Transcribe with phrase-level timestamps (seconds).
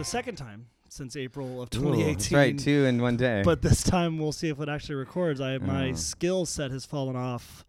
[0.00, 2.14] the second time since April of Ooh, 2018.
[2.14, 3.42] that's right, two in one day.
[3.44, 5.42] But this time we'll see if it actually records.
[5.42, 5.94] I my Oh.
[5.94, 7.66] skill set has fallen off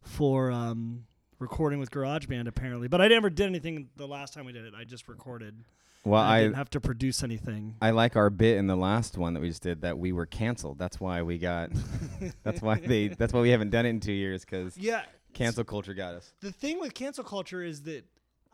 [0.00, 1.06] for um,
[1.40, 2.86] recording with GarageBand apparently.
[2.86, 4.74] But I never did anything the last time we did it.
[4.78, 5.64] I just recorded.
[6.04, 7.74] well, I, I didn't have to produce anything.
[7.82, 10.26] I like our bit in the last one that we just did that we were
[10.26, 10.78] canceled.
[10.78, 11.70] That's why we got.
[12.44, 13.08] that's why they.
[13.08, 15.02] That's why we haven't done it in two years because Yeah.
[15.34, 16.32] cancel culture got us.
[16.42, 18.04] The thing with cancel culture is that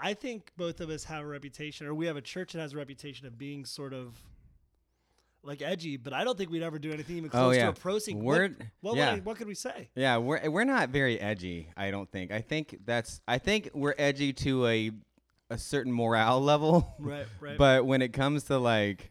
[0.00, 2.72] I think both of us have a reputation, or we have a church that has
[2.72, 4.14] a reputation of being sort of
[5.42, 7.64] like edgy, but I don't think we'd ever do anything even Oh, close yeah.
[7.64, 8.22] to approaching.
[8.22, 9.12] We're- what, what, yeah.
[9.12, 9.88] I- what could we say?
[9.94, 11.70] Yeah, we're we're not very edgy.
[11.76, 12.30] I don't think.
[12.32, 13.20] I think that's.
[13.26, 14.90] I think we're edgy to a
[15.50, 16.94] a certain morale level.
[16.98, 17.56] Right, right.
[17.64, 19.10] But when it comes to like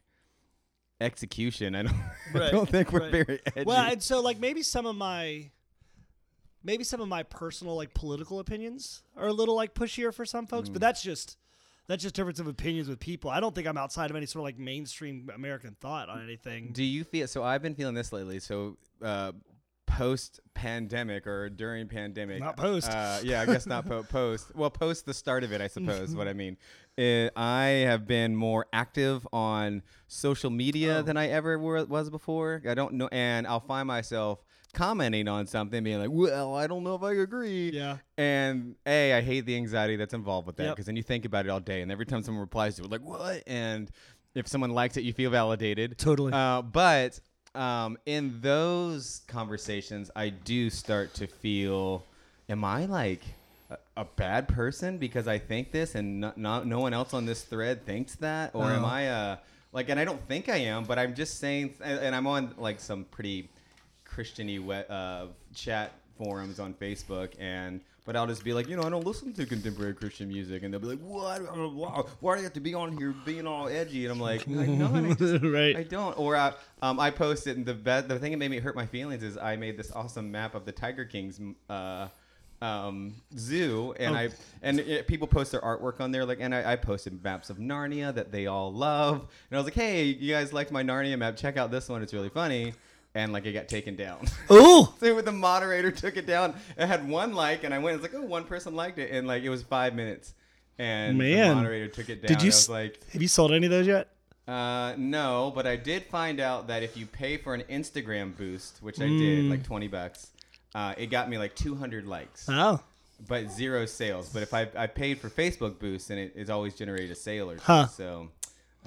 [1.01, 1.95] execution, I don't.
[2.35, 3.11] I don't think we're right.
[3.11, 3.63] very edgy.
[3.65, 5.49] Well, and so like maybe some of my
[6.63, 10.45] maybe some of my personal like political opinions are a little like pushier for some
[10.47, 10.73] folks, Mm.
[10.73, 11.37] but that's just
[11.87, 13.29] that's just difference of opinions with people.
[13.29, 16.71] I don't think I'm outside of any sort of like mainstream American thought on anything.
[16.73, 17.43] Do you feel so?
[17.43, 18.39] I've been feeling this lately.
[18.39, 19.31] So, uh,
[19.85, 22.89] post pandemic or during pandemic, Not post.
[22.91, 24.53] Uh, yeah, I guess not po- post.
[24.53, 26.13] Well, post the start of it, I suppose.
[26.13, 26.57] what I mean,
[26.97, 31.01] Uh, I have been more active on social media Oh.
[31.03, 32.61] than I ever were, was before.
[32.67, 36.83] I don't know, and I'll find myself commenting on something, being like, "Well, I don't
[36.83, 37.97] know if I agree." Yeah.
[38.17, 40.75] And a, I hate the anxiety that's involved with that Yep.
[40.75, 42.91] because then you think about it all day, and every time someone replies to it,
[42.91, 43.43] like what?
[43.47, 43.89] And
[44.35, 45.97] if someone likes it, you feel validated.
[45.97, 46.31] Totally.
[46.33, 47.19] Uh, but
[47.55, 52.03] um, in those conversations, I do start to feel,
[52.49, 53.21] am I like
[53.71, 57.25] a, a bad person because I think this, and not, not no one else on
[57.25, 58.87] this thread thinks that, or am Oh.
[58.87, 59.37] I uh
[59.73, 59.89] like?
[59.89, 63.05] And I don't think I am, but I'm just saying, and I'm on like some
[63.05, 63.49] pretty
[64.17, 68.89] Christiany uh, chat forums on Facebook, and but I'll just be like, you know, I
[68.89, 71.41] don't listen to contemporary Christian music, and they'll be like, what?
[71.41, 74.05] Uh, Why, why do you have to be on here being all edgy?
[74.05, 75.75] And I'm like, I know, I just, right.
[75.75, 76.17] I don't.
[76.17, 78.85] Or I, um, I posted, and the be- the thing that made me hurt my
[78.85, 82.07] feelings is I made this awesome map of the Tiger Kings uh,
[82.61, 84.19] um, zoo, and Oh.
[84.19, 84.29] I
[84.63, 87.57] and it, people post their artwork on there, like, and I, I posted maps of
[87.57, 91.17] Narnia that they all love, and I was like, hey, you guys liked my Narnia
[91.19, 91.35] map?
[91.37, 92.73] Check out this one; it's really funny.
[93.17, 94.27] And like it got taken down.
[94.51, 94.87] Ooh.
[94.99, 96.53] so the moderator took it down.
[96.77, 97.95] It had one like, and I went.
[97.95, 100.33] It's like, oh, one person liked it, and like it was five minutes.
[100.77, 101.55] And the Man.
[101.55, 102.27] moderator took it down.
[102.27, 104.09] Did you I was like, Have you sold any of those yet?
[104.47, 108.77] uh, no, but I did find out that if you pay for an Instagram boost,
[108.83, 109.49] which I did, Mm.
[109.49, 110.27] like twenty bucks,
[110.75, 112.79] uh, it got me like two hundred likes, Oh.
[113.27, 114.29] but zero sales.
[114.29, 117.49] But if I, I paid for Facebook boost, and it, it's always generated a sale
[117.49, 117.63] or two.
[117.63, 117.87] Huh.
[117.87, 118.29] So,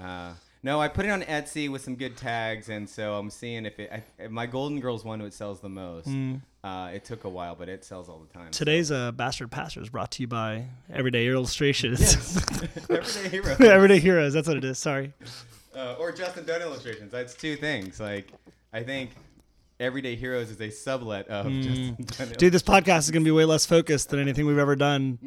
[0.00, 3.64] uh, no, I put it on Etsy with some good tags, and so I'm seeing
[3.66, 3.90] if it.
[3.92, 6.08] I, my Golden Girls one, it sells the most.
[6.62, 8.48] Uh, it took a while, but it sells all the time.
[8.48, 8.52] Mm.
[8.52, 12.36] Today's uh, Bastard Pastor is brought to you by Everyday Illustrations.
[12.90, 13.56] Everyday Hero.
[13.60, 14.34] Everyday Heroes.
[14.34, 14.78] That's what it is.
[14.78, 15.14] Sorry.
[15.74, 17.10] uh, or Justin Dunn illustrations.
[17.10, 17.98] That's two things.
[17.98, 18.30] Like,
[18.74, 19.10] I think
[19.80, 21.96] Everyday Heroes is a sublet of Justin.
[22.10, 22.36] Mm.
[22.36, 25.18] Dude, this podcast is going to be way less focused than anything we've ever done.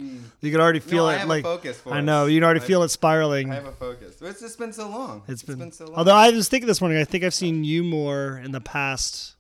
[0.41, 1.07] You can already feel Mm.
[1.07, 1.17] No, I it.
[1.19, 3.51] have a like focus for I know you can already I- feel it spiraling.
[3.51, 4.21] I have a focus.
[4.21, 5.23] It's just been so long.
[5.27, 5.95] it's been, so long.
[5.95, 9.35] although I was thinking this morning, I think I've seen you more in the past.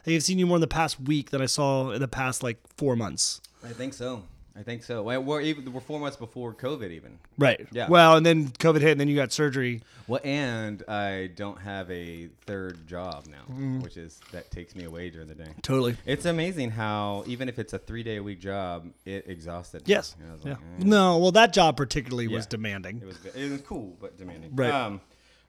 [0.00, 2.08] I think I've seen you more in the past week than I saw in the
[2.08, 3.40] past like four months.
[3.62, 4.22] I think so.
[4.56, 5.02] I think so.
[5.02, 7.18] Well, we're even we're four months before COVID even.
[7.36, 7.66] Right.
[7.72, 7.88] Yeah.
[7.88, 9.82] Well, and then COVID hit, and then you got surgery.
[10.06, 13.82] Well, and I don't have a third job now, Mm.
[13.82, 15.48] which is that takes me away during the day.
[15.62, 15.96] Totally.
[16.06, 19.78] It's amazing how even if it's a three day a week job, it exhausted.
[19.88, 19.90] me.
[19.92, 20.14] Yes.
[20.20, 20.52] And Yeah.
[20.52, 20.84] like, eh.
[20.84, 21.18] No.
[21.18, 22.98] Well, that job particularly was demanding.
[23.02, 24.54] It was it was cool but demanding.
[24.54, 24.70] Right.
[24.70, 25.00] Um,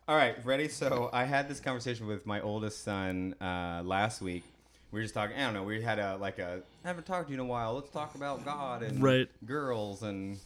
[0.08, 0.68] all right, ready?
[0.68, 4.44] So I had this conversation with my oldest son uh, last week.
[4.92, 5.36] We were just talking.
[5.36, 5.64] I don't know.
[5.64, 7.74] We had a like a I haven't talked to you in a while.
[7.74, 9.28] Let's talk about God and Right.
[9.46, 10.38] girls and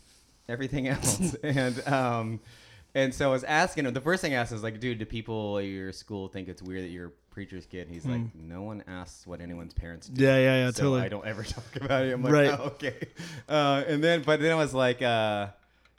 [0.47, 1.35] everything else.
[1.43, 2.39] and um,
[2.95, 3.93] and so I was asking him.
[3.93, 6.61] The first thing I asked is like, dude, do people at your school think it's
[6.61, 7.87] weird that you're a preacher's kid?
[7.87, 10.23] And he's like, no one asks what anyone's parents do.
[10.23, 10.37] Yeah.
[10.37, 10.55] Yeah.
[10.65, 10.71] Yeah.
[10.71, 11.01] so totally.
[11.01, 12.13] I don't ever talk about it.
[12.13, 12.49] I'm like, Right.
[12.57, 12.95] oh, okay.
[13.49, 15.47] Uh, and then, but then I was like, uh,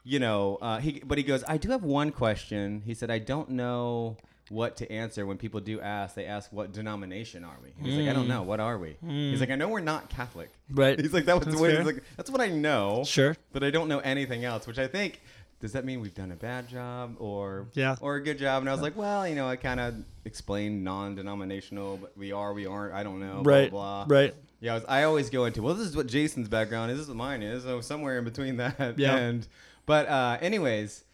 [0.04, 2.82] you know, uh, he, but he goes, I do have one question.
[2.87, 4.16] He said, I don't know
[4.50, 6.14] what to answer when people do ask.
[6.17, 7.70] They ask, what denomination are we?
[7.82, 8.43] He's like, I don't know.
[8.43, 8.97] What are we?
[9.06, 10.50] He's like, I know we're not Catholic.
[10.70, 11.00] Right.
[11.00, 11.76] He's like, that was That's the way.
[11.76, 13.05] He's like, that's what I know.
[13.06, 13.37] Sure.
[13.52, 15.23] But I don't know anything else, which I think.
[15.61, 17.94] Does that mean we've done a bad job or Yeah.
[18.00, 18.62] or a good job?
[18.62, 19.94] And I was like, well, you know, I kind of
[20.25, 22.94] explained non-denominational, but we are, we aren't.
[22.94, 23.43] I don't know.
[23.44, 23.70] Right.
[23.70, 24.17] Blah, blah.
[24.19, 24.35] Right.
[24.61, 26.97] Yeah, I, was, I always go into well, this is what Jason's background is.
[26.99, 27.62] This is what mine is.
[27.62, 28.99] So somewhere in between that.
[28.99, 29.17] Yeah.
[29.17, 29.47] And
[29.87, 31.05] but uh, anyways,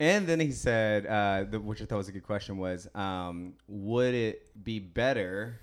[0.00, 3.52] and then he said, uh, the, which I thought was a good question, was um,
[3.68, 5.60] would it be better,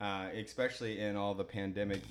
[0.00, 2.02] uh, especially in all the pandemic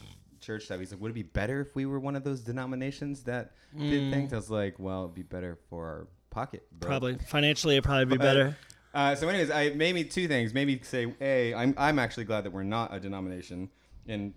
[0.42, 0.80] church stuff?
[0.80, 3.90] He's like, would it be better if we were one of those denominations that Mm.
[3.90, 4.34] did things?
[4.34, 6.66] I was like, well, it'd be better for our pocket.
[6.80, 6.88] Bro.
[6.90, 8.58] Probably financially, it'd probably be But, better.
[8.94, 10.54] Uh, so, anyways, I maybe two things.
[10.54, 13.70] Maybe say, a, I'm I'm actually glad that we're not a denomination
[14.08, 14.34] in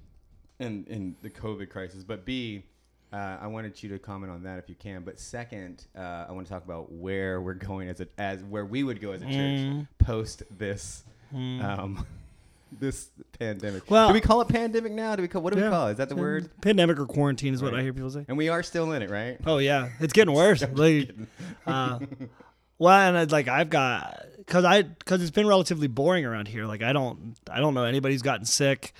[0.58, 2.02] in in the COVID crisis.
[2.02, 2.64] But b,
[3.12, 5.02] uh, I wanted you to comment on that if you can.
[5.02, 8.64] But second, uh, I want to talk about where we're going as a as where
[8.64, 9.87] we would go as a church Mm.
[9.99, 11.05] post this.
[11.34, 12.06] Um,
[12.81, 13.08] this
[13.38, 13.90] pandemic.
[13.90, 15.16] Well- do we call it pandemic now?
[15.16, 15.66] Do we call what do Yeah.
[15.66, 15.93] we call it?
[15.93, 16.50] Is that the word?
[16.60, 18.25] Pandemic or quarantine is what I hear people say.
[18.28, 19.38] And we are still in it, right?
[19.46, 20.62] Oh yeah, it's getting worse.
[20.75, 21.10] like,
[21.66, 21.99] uh,
[22.78, 26.66] well, and like I've got because I because it's been relatively boring around here.
[26.66, 28.93] Like I don't I don't know anybody's gotten sick.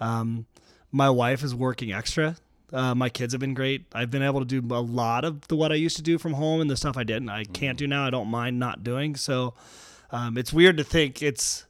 [0.00, 0.44] Um,
[0.92, 2.36] my wife is working extra.
[2.74, 3.86] Uh, my kids have been great.
[3.94, 6.32] I've been able to do a lot of the what I used to do from
[6.34, 7.28] home and the stuff I didn't.
[7.28, 8.04] I can't do now.
[8.06, 9.14] I don't mind not doing.
[9.14, 9.54] So
[10.10, 11.66] um, it's weird to think it's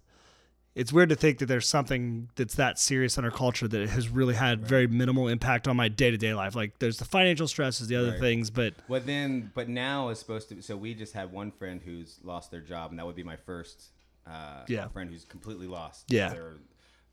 [0.74, 4.08] it's weird to think that there's something that's that serious in our culture that has
[4.08, 6.56] really had very minimal impact on my day to day life.
[6.56, 8.18] Like there's the financial stresses, the other Right.
[8.20, 10.60] things, but Well, then, but now is supposed to.
[10.62, 13.36] So we just had one friend who's lost their job, and that would be my
[13.36, 13.90] first
[14.26, 14.88] uh, Yeah.
[14.88, 16.30] friend who's completely lost Yeah.
[16.30, 16.54] their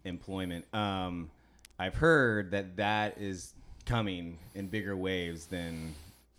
[0.06, 0.66] employment.
[0.74, 1.30] Um,
[1.78, 3.54] I've heard that that is
[3.92, 5.94] coming in bigger waves than.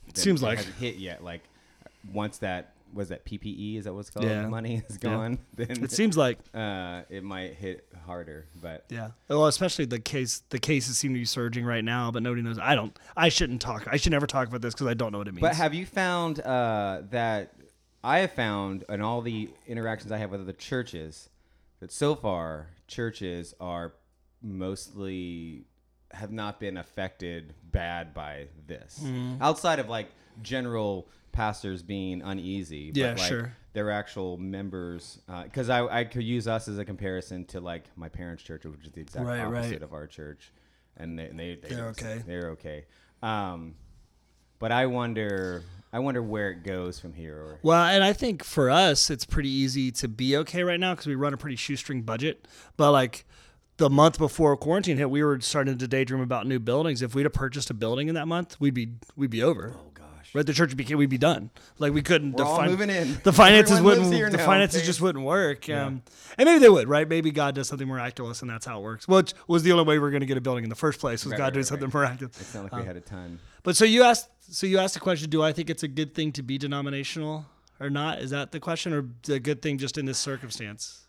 [0.07, 0.59] than Seems it like.
[0.59, 1.23] hasn't hit yet.
[1.23, 1.43] Like
[2.13, 4.47] once that was that PPE is that what's called Yeah.
[4.49, 5.11] money is Yeah.
[5.11, 8.47] gone, then it seems like uh, it might hit harder.
[8.61, 9.13] But yeah.
[9.29, 12.59] Well, especially the case the cases seem to be surging right now, but nobody knows.
[12.59, 12.95] I don't.
[13.17, 13.87] I shouldn't talk.
[13.91, 15.41] I should never talk about this because I don't know what it means.
[15.41, 17.55] But have you found uh, that
[18.05, 21.31] I have found in all the interactions I have with other churches
[21.81, 23.95] that so far churches are
[24.43, 25.65] mostly
[26.15, 29.01] have not been affected bad by this.
[29.03, 29.43] Mm-hmm.
[29.43, 30.09] Outside of like
[30.43, 33.57] general pastors being uneasy, Yeah, but like sure.
[33.73, 35.19] their actual members.
[35.45, 38.85] Because I I could use us as a comparison to like my parents' church, which
[38.85, 39.59] is the exact Right, right.
[39.59, 40.53] opposite of our church,
[40.97, 42.23] and they, and they, they They're okay.
[42.27, 42.85] They're okay.
[43.23, 43.75] Um,
[44.59, 47.37] but I wonder, I wonder where it goes from here.
[47.37, 50.93] Or Well, and I think for us, it's pretty easy to be okay right now
[50.95, 52.47] because we run a pretty shoestring budget.
[52.77, 53.25] But like
[53.79, 57.03] the month before quarantine hit, we were starting to daydream about new buildings.
[57.03, 59.75] If we'd have purchased a building in that month, we'd be we'd be over.
[59.77, 61.51] oh gosh, Right, the church became we'd be done.
[61.79, 62.33] Like we couldn't.
[62.33, 63.19] we're the all moving in.
[63.23, 64.33] The finances Everyone wouldn't.
[64.33, 65.69] The now, finances just wouldn't work.
[65.69, 66.03] Um,
[66.39, 66.89] and maybe they would.
[66.89, 67.09] Right?
[67.09, 69.09] Maybe God does something miraculous, and that's how it works.
[69.09, 71.01] Which was the only way we were going to get a building in the first
[71.01, 71.25] place.
[71.25, 72.41] Was Right, God right, doing right, something miraculous?
[72.41, 73.39] It's not like we had a ton.
[73.63, 74.29] But so you asked.
[74.51, 77.47] So you asked the question: Do I think it's a good thing to be denominational
[77.81, 78.19] or not?
[78.21, 81.02] Is that the question, or a good thing just in this circumstance?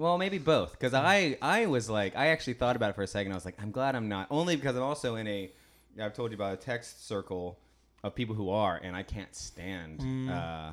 [0.00, 0.72] Well, maybe both.
[0.72, 3.32] Because I, I was like, I actually thought about it for a second.
[3.32, 4.28] I was like, I'm glad I'm not.
[4.30, 5.50] Only because I'm also in a,
[6.00, 7.58] I've told you about a text circle
[8.02, 10.30] of people who are, and I can't stand.
[10.30, 10.70] Uh,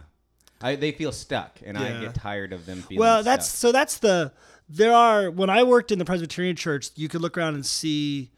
[0.62, 2.02] I, they feel stuck, and I Mm.
[2.02, 2.98] Get tired of them feeling.
[2.98, 3.00] Stuck.
[3.00, 3.58] Well, that's stuck.
[3.58, 3.72] so.
[3.74, 4.32] That's the.
[4.70, 8.32] There are when I worked in the Presbyterian Church, you could look around and see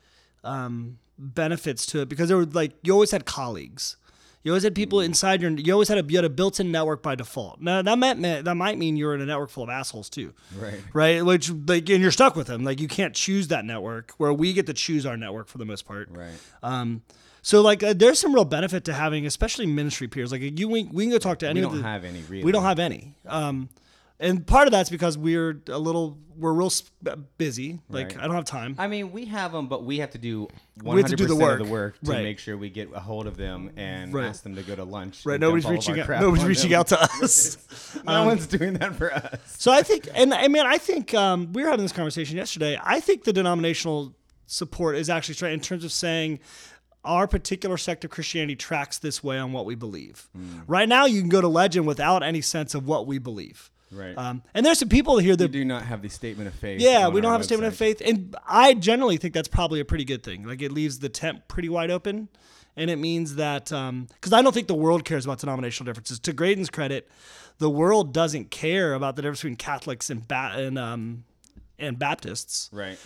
[0.44, 3.95] um, benefits to it because there were like you always had colleagues.
[4.41, 5.51] You always had people inside your.
[5.51, 7.59] You always had a you had a built-in network by default.
[7.59, 10.33] Now that meant that might mean you're in a network full of assholes too.
[10.57, 10.80] right.
[10.94, 11.25] right?
[11.25, 12.63] Which like, and you're stuck with them.
[12.63, 14.12] Like, you can't choose that network.
[14.18, 16.09] Where we get to choose our network for the most part.
[16.09, 16.31] Right.
[16.63, 17.01] Um,
[17.41, 20.31] so like, uh, there's some real benefit to having, especially ministry peers.
[20.31, 21.59] Like, you we, we can go talk to any.
[21.59, 22.21] We don't the- have any.
[22.30, 22.44] Really.
[22.44, 23.15] We don't have any.
[23.27, 23.68] Um,
[24.19, 26.92] and part of that's because we're a little, we're real sp-
[27.38, 27.80] busy.
[27.89, 28.24] Like, Right.
[28.24, 28.75] I don't have time.
[28.77, 30.48] I mean, we have them, but we have to do
[30.81, 32.00] 100% We have to do the of the work.
[32.04, 32.24] to Right.
[32.24, 34.25] make sure we get a hold of them and Right.
[34.25, 35.25] ask them to go to lunch.
[35.25, 35.39] right?
[35.39, 36.22] Nobody's dump all of reaching out.
[36.22, 36.79] Nobody's reaching them.
[36.82, 37.58] out to us.
[38.05, 39.39] no Um, one's doing that for us.
[39.58, 42.77] So I think, and I mean, I think um, we were having this conversation yesterday.
[42.84, 44.15] I think the denominational
[44.48, 46.39] support is actually straight in terms of saying
[47.05, 50.27] our particular sect of Christianity tracks this way on what we believe.
[50.36, 50.60] Hmm.
[50.67, 53.72] Right now, you can go to legend without any sense of what we believe.
[53.91, 54.17] Right.
[54.17, 56.79] Um, and there's some people here we that, do not have the statement of faith.
[56.81, 59.86] yeah, we don't have a statement of faith, and I generally think that's probably a
[59.86, 60.46] pretty good thing.
[60.46, 62.29] Like it leaves the tent pretty wide open,
[62.75, 66.19] and it means that because I don't think the world cares about denominational differences.
[66.19, 67.10] To Graydon's credit,
[67.58, 71.24] the world doesn't care about the difference between Catholics and ba- and um,
[71.77, 72.69] and Baptists.
[72.72, 72.98] Right.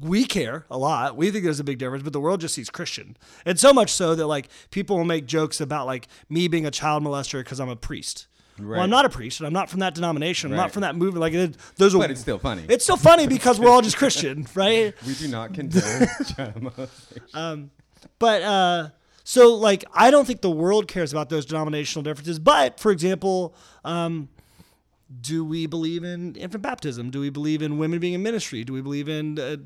[0.00, 1.16] We care a lot.
[1.16, 3.90] We think there's a big difference, but the world just sees Christian, and so much
[3.90, 7.60] so that like people will make jokes about like me being a child molester because
[7.60, 8.26] I'm a priest.
[8.58, 10.50] Well, I'm not a priest, and I'm not from that denomination.
[10.52, 10.64] I'm Right.
[10.64, 11.20] not from that movement.
[11.20, 12.64] Like it, those are But it's still funny.
[12.68, 14.94] it's still funny because we're all just Christian, right?
[15.06, 15.82] we do not condone
[16.60, 17.70] molestation.
[18.18, 18.88] But uh,
[19.24, 22.38] so like I don't think the world cares about those denominational differences.
[22.38, 23.54] But for example,
[23.84, 24.28] um,
[25.20, 27.10] do we believe in infant baptism?
[27.10, 28.64] Do we believe in women being in ministry?
[28.64, 29.56] Do we believe in uh, uh,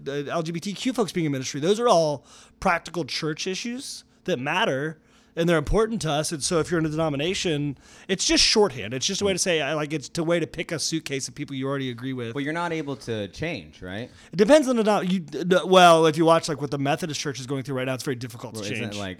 [0.42, 1.60] LGBTQ folks being in ministry?
[1.60, 2.24] Those are all
[2.60, 4.98] practical church issues that matter.
[5.36, 6.32] And they're important to us.
[6.32, 7.76] And so, if you're in a denomination,
[8.08, 8.94] it's just shorthand.
[8.94, 11.34] It's just a way to say, like, it's a way to pick a suitcase of
[11.34, 12.32] people you already agree with.
[12.32, 14.10] But you're not able to change, right?
[14.32, 15.66] It depends on the denom- you.
[15.66, 18.04] Well, if you watch like what the Methodist Church is going through right now, it's
[18.04, 18.72] very difficult to change.
[18.74, 19.18] isn't it like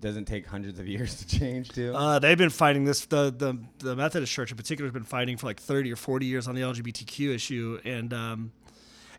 [0.00, 1.94] doesn't take hundreds of years to change too.
[1.94, 3.06] Uh, they've been fighting this.
[3.06, 6.26] The, the the Methodist Church in particular has been fighting for like thirty or forty
[6.26, 8.52] years on the LGBTQ issue, and um,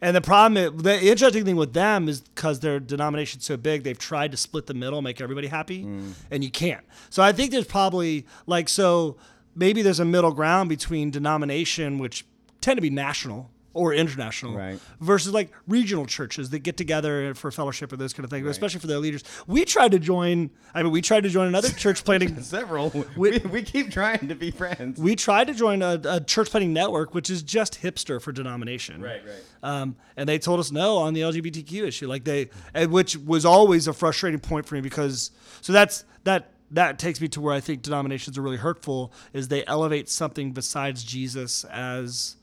[0.02, 3.98] and the problem, the interesting thing with them is because their denomination's so big, they've
[3.98, 6.14] tried to split the middle, make everybody happy, mm.
[6.32, 6.86] and you can't.
[7.10, 9.18] So I think there's probably like so
[9.56, 12.26] maybe there's a middle ground between denomination, which
[12.62, 14.80] tend to be national or international, Right.
[15.02, 18.80] versus like regional churches that get together for fellowship or those kind of things, especially
[18.80, 19.24] for their leaders.
[19.46, 20.50] We tried to join.
[20.74, 22.42] I mean, we tried to join another church planting.
[22.42, 22.92] Several.
[23.18, 25.00] We, we keep trying to be friends.
[25.00, 29.02] We tried to join a, a church planting network, which is just hipster for denomination.
[29.02, 29.44] right, right.
[29.62, 32.50] Um, and they told us no on the LGBTQ issue, like they,
[32.88, 37.28] which was always a frustrating point for me because so that's that that takes me
[37.30, 42.36] to where I think denominations are really hurtful is they elevate something besides Jesus as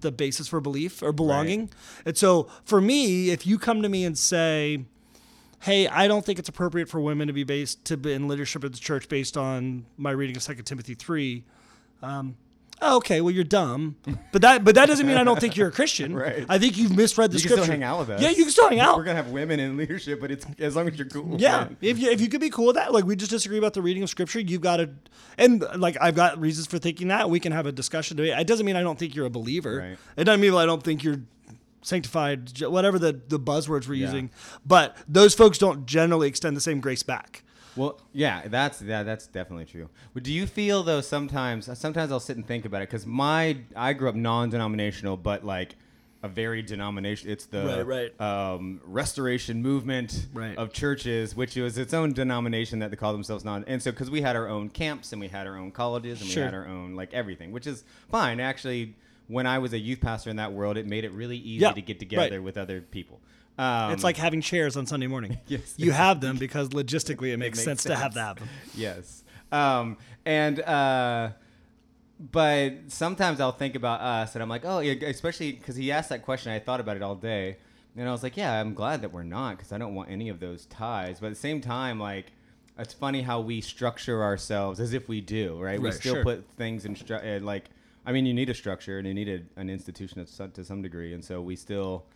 [0.00, 1.70] the basis for belief or belonging.
[2.04, 4.84] And so for me, if you come to me and say,
[5.60, 8.64] "Hey, I don't think it's appropriate for women to be based to be in leadership
[8.64, 11.44] of the church based on my reading of Second Timothy 3,"
[12.02, 12.36] um,
[12.82, 13.96] oh, okay, well you're dumb,
[14.32, 16.14] but that but that doesn't mean I don't think you're a Christian.
[16.20, 16.44] Right.
[16.48, 17.62] I think you've misread the You can scripture.
[17.64, 18.20] still hang out with us.
[18.22, 18.96] Yeah, you can still hang out.
[18.96, 21.40] We're gonna have women in leadership, but it's as long as you're cool.
[21.40, 21.76] Yeah, man.
[21.80, 23.82] if you if you could be cool with that, like we just disagree about the
[23.82, 24.90] reading of scripture, you've got to,
[25.38, 27.30] and like I've got reasons for thinking that.
[27.30, 28.32] We can have a discussion today.
[28.38, 29.76] It doesn't mean I don't think you're a believer.
[29.78, 29.98] Right.
[30.16, 31.20] It doesn't mean I don't think you're
[31.82, 34.06] sanctified, whatever the the buzzwords we're Yeah.
[34.06, 34.30] using.
[34.66, 37.42] But those folks don't generally extend the same grace back.
[37.80, 39.88] Well, yeah, that's yeah, that's definitely true.
[40.12, 41.66] But do you feel though sometimes?
[41.78, 45.76] Sometimes I'll sit and think about it because my I grew up non-denominational, but like
[46.22, 47.30] a very denomination.
[47.30, 48.20] It's the Right, right.
[48.20, 50.58] Um, restoration movement Right.
[50.58, 53.64] of churches, which was its own denomination that they call themselves non.
[53.66, 56.28] And so because we had our own camps and we had our own colleges and
[56.28, 56.42] Sure.
[56.42, 58.94] we had our own like everything, which is fine actually.
[59.28, 61.70] When I was a youth pastor in that world, it made it really easy Yeah,
[61.70, 62.00] to get right.
[62.00, 63.20] together with other people.
[63.58, 65.38] Um, it's like having chairs on Sunday morning.
[65.46, 65.74] Yes.
[65.76, 68.14] You have them because logistically it makes, makes sense, to have sense.
[68.14, 68.48] to have them.
[68.74, 69.24] yes.
[69.52, 71.30] Um, and uh,
[72.32, 76.22] but sometimes I'll think about us, and I'm like, oh, especially because he asked that
[76.22, 76.52] question.
[76.52, 77.56] I thought about it all day,
[77.96, 80.28] and I was like, yeah, I'm glad that we're not, because I don't want any
[80.28, 81.20] of those ties.
[81.20, 82.26] But at the same time, like.
[82.78, 85.78] It's funny how we structure ourselves as if we do, right?
[85.78, 86.24] we still sure.
[86.24, 87.66] put things in stru- uh, like,
[88.06, 91.12] I mean, you need a structure and you need a, an institution to some degree,
[91.12, 92.06] and so we still.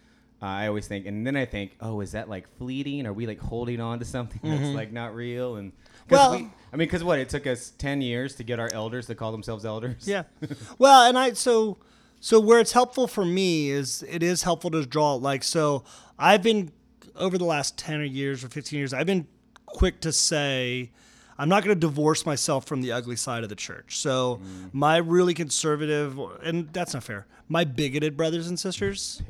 [0.44, 3.06] Uh, I always think, and then I think, oh, is that like fleeting?
[3.06, 5.56] Are we like holding on to something that's like not real?
[5.56, 5.72] And
[6.10, 6.36] Well- we,
[6.70, 7.18] I mean, because what?
[7.18, 10.06] It took us ten years to get our elders to call themselves elders.
[10.06, 10.24] Yeah.
[10.78, 11.78] well, and I so
[12.20, 15.82] so where it's helpful for me is it is helpful to draw like so
[16.18, 16.72] I've been
[17.16, 19.26] over the last 10 or years or 15 years I've been
[19.66, 20.90] quick to say
[21.38, 23.98] I'm not going to divorce myself from the ugly side of the church.
[23.98, 24.40] So
[24.72, 27.26] my really conservative and that's not fair.
[27.48, 29.22] My bigoted brothers and sisters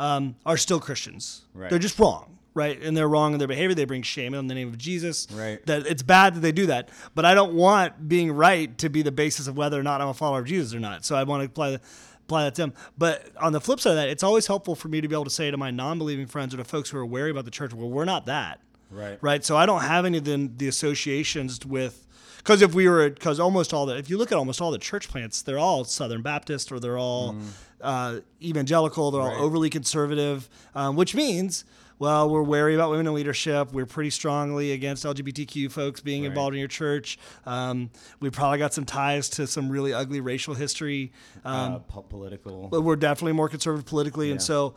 [0.00, 1.44] um, are still Christians.
[1.54, 1.70] Right.
[1.70, 2.82] They're just wrong, right?
[2.82, 3.74] And they're wrong in their behavior.
[3.74, 5.28] They bring shame in the name of Jesus.
[5.30, 5.64] Right.
[5.66, 9.02] That it's bad that they do that, but I don't want being right to be
[9.02, 11.04] the basis of whether or not I'm a follower of Jesus or not.
[11.04, 11.80] So I want to apply the,
[12.26, 12.74] apply that to them.
[12.96, 15.24] But on the flip side of that, it's always helpful for me to be able
[15.24, 17.72] to say to my non-believing friends or to folks who are wary about the church,
[17.74, 18.60] well, we're not that.
[18.90, 19.18] Right.
[19.20, 19.44] Right.
[19.44, 22.06] So I don't have any of the, the associations with.
[22.40, 24.78] Because if we were, because almost all the, if you look at almost all the
[24.78, 27.36] church plants, they're all Southern Baptist or they're all
[27.80, 29.28] uh, evangelical, they're Mm.
[29.28, 29.36] Right.
[29.38, 31.64] all overly conservative, um, which means,
[31.98, 33.72] well, we're wary about women in leadership.
[33.72, 36.28] We're pretty strongly against LGBTQ folks being Right.
[36.28, 37.18] involved in your church.
[37.46, 41.12] Um, we probably got some ties to some really ugly racial history.
[41.44, 42.68] Um, uh, po- political.
[42.68, 44.30] but we're definitely more conservative politically.
[44.30, 44.74] And so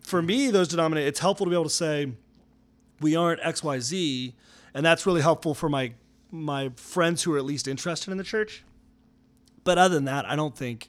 [0.00, 2.12] for me, those denominate, it's helpful to be able to say,
[3.00, 4.34] we aren't XYZ.
[4.74, 5.92] And that's really helpful for my,
[6.30, 8.64] my friends who are at least interested in the church.
[9.64, 10.88] But other than that, I don't think,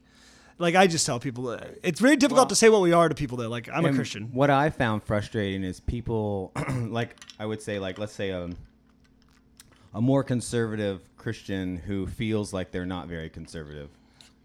[0.57, 3.09] like, I just tell people that it's very difficult Well- to say what we are
[3.09, 4.29] to people that, like, I'm a Christian.
[4.31, 8.55] What I found frustrating is people, like I would say, like let's say um,
[9.93, 13.89] a more conservative Christian who feels like they're not very conservative.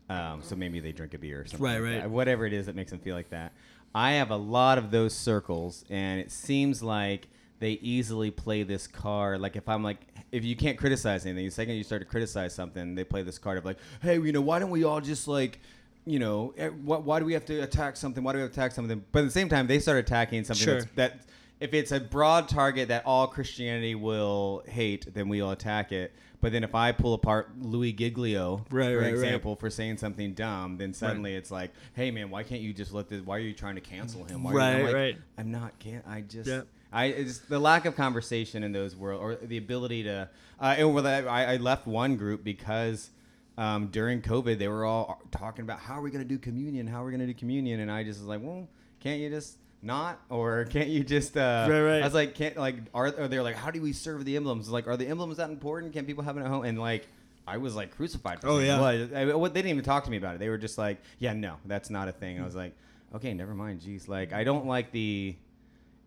[0.08, 1.64] Um, so maybe they drink a beer or something.
[1.64, 2.00] Right, like right.
[2.02, 2.10] that.
[2.10, 3.52] Whatever it is that makes them feel like that.
[3.94, 7.28] I have a lot of those circles, and it seems like
[7.61, 9.40] they easily play this card.
[9.40, 9.99] Like if I'm like,
[10.32, 13.38] if you can't criticize anything, the second you start to criticize something, they play this
[13.38, 15.61] card of like, hey, you know, why don't we all just like
[16.06, 18.23] you know, eh, why, why do we have to attack something?
[18.23, 19.02] Why do we have to attack something?
[19.11, 20.75] But at the same time, they start attacking something Sure.
[20.82, 21.20] that's, that
[21.61, 26.12] if it's a broad target that all Christianity will hate, then we'll attack it.
[26.42, 29.14] But then if I pull apart Louis Giglio, Right, for right, right.
[29.14, 32.92] example, for saying something dumb, then suddenly it's like, hey man, why can't you just
[32.92, 33.23] let this?
[33.23, 34.42] Why are you trying to cancel him?
[34.42, 35.18] Why are you, I'm Right, like, right.
[35.38, 35.78] I'm not.
[35.78, 36.50] Can't I just?
[36.50, 36.66] Yep.
[36.94, 40.28] I it's the lack of conversation in those world or the ability to.
[40.60, 43.10] Uh, and with I, I left one group because
[43.58, 46.86] um, during COVID they were all talking about how are we going to do communion?
[46.86, 47.80] How are we going to do communion?
[47.80, 48.68] And I just was like, well,
[49.00, 51.36] can't you just not, or can't you just?
[51.36, 52.02] Uh, Right, right.
[52.02, 54.68] I was like, can't like are, are they like how do we serve the emblems?
[54.68, 55.92] Like, are the emblems that important?
[55.92, 56.64] Can people have it at home?
[56.64, 57.06] And like.
[57.46, 58.40] I was like crucified.
[58.40, 58.80] For Oh, yeah.
[58.80, 60.38] Well, I, what they didn't even talk to me about it.
[60.38, 62.72] They were just like, "Yeah, no, that's not a thing." I was like,
[63.14, 65.36] "Okay, never mind." Jeez, like I don't like the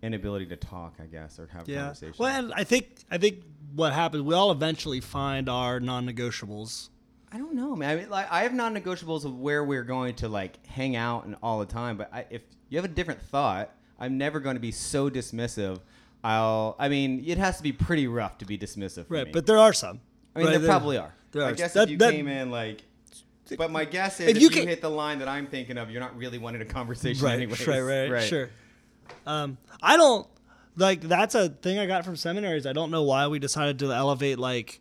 [0.01, 0.95] inability to talk.
[1.01, 1.81] I guess or have Yeah.
[1.81, 2.15] conversation.
[2.17, 3.43] Well, and I think I think
[3.75, 6.89] what happens, we all eventually find our non-negotiables.
[7.31, 7.89] I don't know, man.
[7.97, 11.35] I mean, like, I have non-negotiables of where we're going to like hang out and
[11.43, 11.97] all the time.
[11.97, 15.79] But I, if you have a different thought, I'm never going to be so dismissive.
[16.23, 16.75] I'll.
[16.79, 19.07] I mean, it has to be pretty rough to be dismissive.
[19.07, 19.31] For Right, me.
[19.33, 19.99] but there are some.
[20.35, 20.57] I mean, right?
[20.59, 21.13] there probably are.
[21.31, 21.53] there I are.
[21.53, 22.83] guess That- if you that- came in like.
[23.57, 25.77] But my guess is If if, you you, ca- hit the line that I'm thinking
[25.77, 27.65] of, you're not really wanting a conversation right, anyways.
[27.65, 28.49] right, right, sure.
[29.25, 30.27] Um, I don't
[30.75, 32.65] like that's a thing I got from seminaries.
[32.65, 34.79] I don't know why we decided to elevate like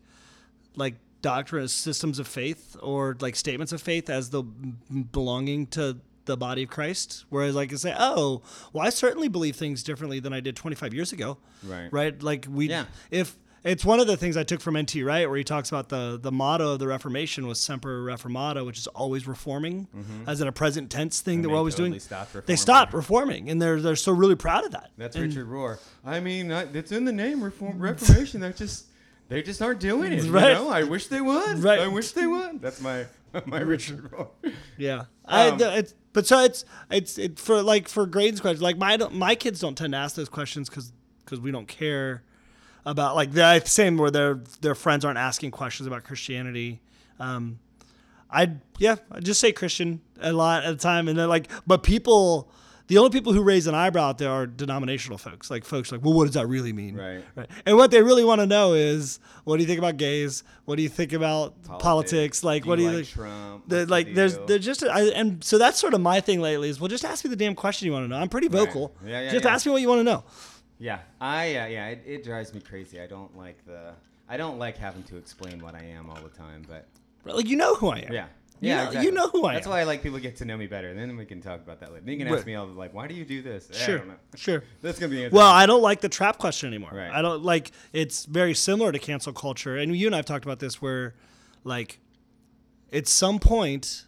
[0.76, 5.99] like doctrine as systems of faith or like statements of faith as the belonging to
[6.26, 7.25] the body of Christ.
[7.30, 8.42] Whereas like I say, oh,
[8.73, 11.38] well, I certainly believe things differently than I did 25 years ago.
[11.64, 11.88] Right.
[11.92, 12.23] Right.
[12.23, 12.87] Like we, Yeah.
[13.11, 15.88] if it's one of the things I took from NT Wright, where he talks about
[15.88, 19.88] the the motto of the Reformation was "Semper Reformata," which is always reforming,
[20.26, 22.00] as in a present tense thing And that we're always totally doing.
[22.00, 24.90] stopped they stopped reforming, and they're they're so really proud of that.
[24.96, 25.78] That's And- Richard Rohr.
[26.04, 28.40] I mean, I, it's in the name Reform, Reformation.
[28.40, 28.87] They just
[29.28, 30.25] they just aren't doing it.
[30.30, 30.49] Right.
[30.50, 30.70] You know?
[30.70, 31.58] I wish they would.
[31.58, 31.80] Right.
[31.80, 32.61] I wish they would.
[32.62, 33.06] That's my
[33.46, 34.28] my Richard Rohr.
[34.78, 38.62] Yeah, I, Um, th- it's, but so it's it's it, for like for Graydon's questions.
[38.62, 40.92] Like my my kids don't tend to ask those questions because
[41.25, 42.23] because we don't care
[42.87, 46.81] about like the same where their their friends aren't asking questions about Christianity.
[47.21, 47.59] Um,
[48.31, 51.83] I yeah, I just say Christian a lot at the time, and then like, but
[51.83, 52.50] people.
[52.88, 56.05] The only people who raise an eyebrow out there are denominational folks, like folks like,
[56.05, 56.95] well, what does that really mean?
[56.95, 57.25] Right.
[57.35, 57.49] Right.
[57.66, 60.45] And what they really want to know is, what do you think about gays?
[60.66, 62.45] What do you think about politics?
[62.45, 63.09] Like, do what do you like?
[63.09, 63.69] Trump?
[63.69, 64.47] The, like there's deal?
[64.47, 67.25] there's just I, and so that's sort of my thing lately is well just ask
[67.25, 68.19] me the damn question you want to know.
[68.19, 68.64] I'm pretty Right.
[68.64, 68.95] vocal.
[69.05, 69.52] Yeah, yeah, just yeah.
[69.52, 70.23] ask me what you want to know.
[70.78, 73.00] Yeah, I uh, yeah, it, it drives me crazy.
[73.00, 73.92] I don't like the
[74.28, 76.64] I don't like having to explain what I am all the time.
[76.68, 76.87] But
[77.24, 78.12] Like you know who I am.
[78.12, 78.27] yeah,
[78.61, 79.07] You yeah, know- exactly.
[79.07, 79.55] you know who I am.
[79.55, 79.70] That's am.
[79.72, 80.88] why I like people get to know me better.
[80.90, 82.05] and Then we can talk about that later.
[82.05, 82.38] Then you can Right.
[82.38, 83.68] ask me all the, like, why do you do this?
[83.72, 83.98] I Sure.
[83.98, 84.14] don't know.
[84.37, 84.62] Sure.
[84.83, 85.37] That's gonna be interesting.
[85.38, 86.90] Well, I don't like the trap question anymore.
[86.92, 87.11] Right.
[87.11, 89.77] I don't like it's very similar to cancel culture.
[89.77, 91.14] And you and I've talked about this where
[91.64, 92.00] like
[92.92, 94.05] at some point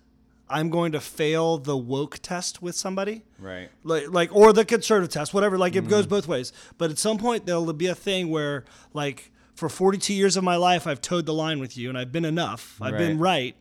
[0.50, 3.22] I'm going to fail the woke test with somebody.
[3.38, 3.68] right.
[3.84, 6.10] like like or the conservative test whatever like it goes Mm-hmm.
[6.10, 10.36] both ways but at some point there'll be a thing where like for 42 years
[10.36, 13.18] of my life i've toed the line with you and i've been enough i've been
[13.18, 13.56] right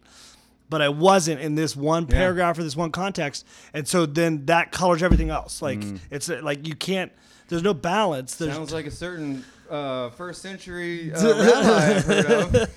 [0.70, 2.16] but i wasn't in this one Yeah.
[2.18, 6.00] paragraph or this one context and so then that colors everything else like Mm.
[6.12, 7.12] it's uh, like you can't
[7.50, 12.26] there's no balance there's Sounds like a certain uh, first century uh, rabbi I've heard
[12.64, 12.70] of.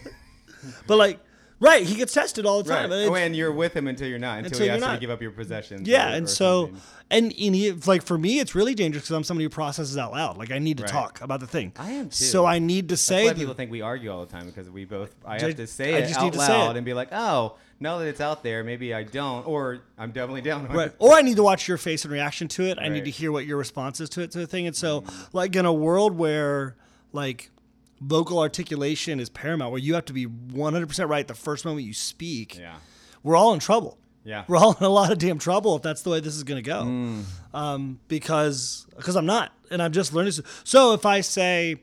[0.86, 1.18] but like
[1.60, 2.82] right he gets tested all the Right.
[2.82, 4.38] time and Oh, and you're with him until you're not.
[4.38, 5.86] Until, Until he asks you to give up your possessions.
[5.86, 6.80] Yeah, or- and or so something.
[7.10, 10.12] and, and he, like for me, it's really dangerous because I'm somebody who processes out
[10.12, 10.36] loud.
[10.38, 10.92] Like I need to Right.
[10.92, 11.72] talk about the thing.
[11.76, 12.24] I am too.
[12.24, 14.68] So I need to That's say why people think we argue all the time because
[14.70, 15.14] we both.
[15.24, 16.78] I have to say I it just out need to say loud it.
[16.78, 20.42] and be like, "Oh, now that it's out there, maybe I don't, or I'm definitely
[20.42, 20.86] down." on Right.
[20.88, 22.78] it." Or I need to watch your face and reaction to it.
[22.80, 24.66] I need to hear what your response is to it to the thing.
[24.66, 25.22] And so, mm-hmm.
[25.36, 26.74] like in a world where
[27.12, 27.50] like
[28.00, 31.94] vocal articulation is paramount, where you have to be 100% right the first moment you
[31.94, 32.76] speak, Yeah.
[33.22, 33.98] we're all in trouble.
[34.24, 34.44] Yeah.
[34.48, 36.62] We're all in a lot of damn trouble if that's the way this is going
[36.62, 36.82] to go.
[36.84, 37.22] Mm.
[37.54, 40.32] Um, because because I'm not, and I'm just learning.
[40.62, 41.76] So if I say,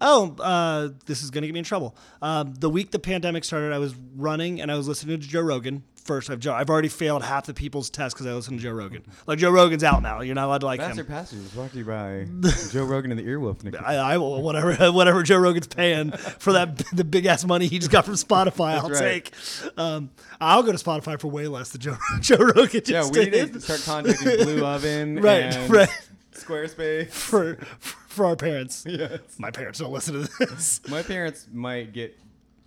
[0.00, 3.42] "Oh, uh, this is going to get me in trouble," um, the week the pandemic
[3.44, 5.82] started, I was running and I was listening to Joe Rogan.
[6.10, 9.04] First, I've, I've already failed half the people's tests because I listen to Joe Rogan.
[9.28, 10.22] Like Joe Rogan's out now.
[10.22, 11.06] You're not allowed to like Pastor him.
[11.06, 12.26] Pastors was brought to you by
[12.72, 13.62] Joe Rogan and the Earwolf.
[13.62, 13.80] Nick.
[13.80, 17.78] I, I will whatever whatever Joe Rogan's paying for that the big ass money he
[17.78, 18.74] just got from Spotify.
[18.74, 18.98] I'll right.
[18.98, 19.32] take.
[19.78, 23.52] Um, I'll go to Spotify for way less than Joe Joe Rogan yeah, we need
[23.52, 26.08] to start contacting Blue Apron Right, and right.
[26.32, 27.12] Squarespace.
[27.12, 28.84] for for our parents.
[28.84, 29.20] Yes.
[29.38, 30.80] My parents don't listen to this.
[30.88, 32.18] My parents might get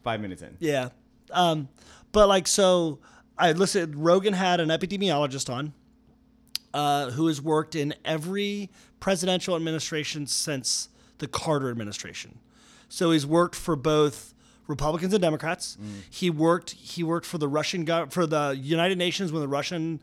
[0.02, 0.56] five minutes in.
[0.62, 0.92] yeah.
[1.30, 1.68] Um,
[2.14, 3.00] but like so
[3.38, 5.74] I listened Rogan had an epidemiologist on
[6.74, 8.70] uh, who has worked in every
[9.00, 12.40] presidential administration since the Carter administration.
[12.90, 14.34] So he's worked for both
[14.68, 15.78] Republicans and Democrats.
[16.10, 20.00] He worked he worked for the Russian gov- for the United Nations when the Russian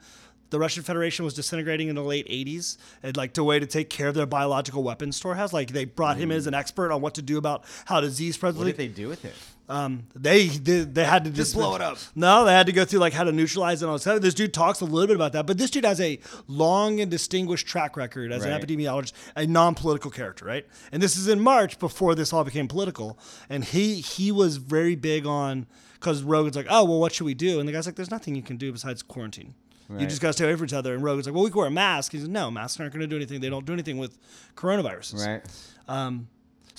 [0.50, 3.88] the Russian Federation was disintegrating in the late 80s and like the way to take
[3.88, 7.00] care of their biological weapons storehouse like they brought him in as an expert on
[7.00, 9.34] what to do about how disease spreads What did they do with it?
[9.70, 11.96] Um, they, they they had to Just blow it up.
[12.14, 14.02] No, they had to go through like how to neutralize it and all this.
[14.02, 14.20] Stuff.
[14.20, 17.10] This dude talks a little bit about that, but this dude has a long and
[17.10, 18.50] distinguished track record as Right.
[18.52, 20.66] an epidemiologist, a non-political character, right?
[20.92, 24.96] And this is in March before this all became political, and he he was very
[24.96, 27.60] big on because Rogan's like, oh well, what should we do?
[27.60, 29.54] And the guy's like, there's nothing you can do besides quarantine.
[29.98, 30.94] You just got to stay away from each other.
[30.94, 32.12] And Rogan's like, well, we can wear a mask.
[32.12, 33.40] He says, no, masks aren't going to do anything.
[33.40, 34.16] They don't do anything with
[34.54, 35.26] coronaviruses.
[35.26, 35.42] Right.
[35.88, 36.28] Um,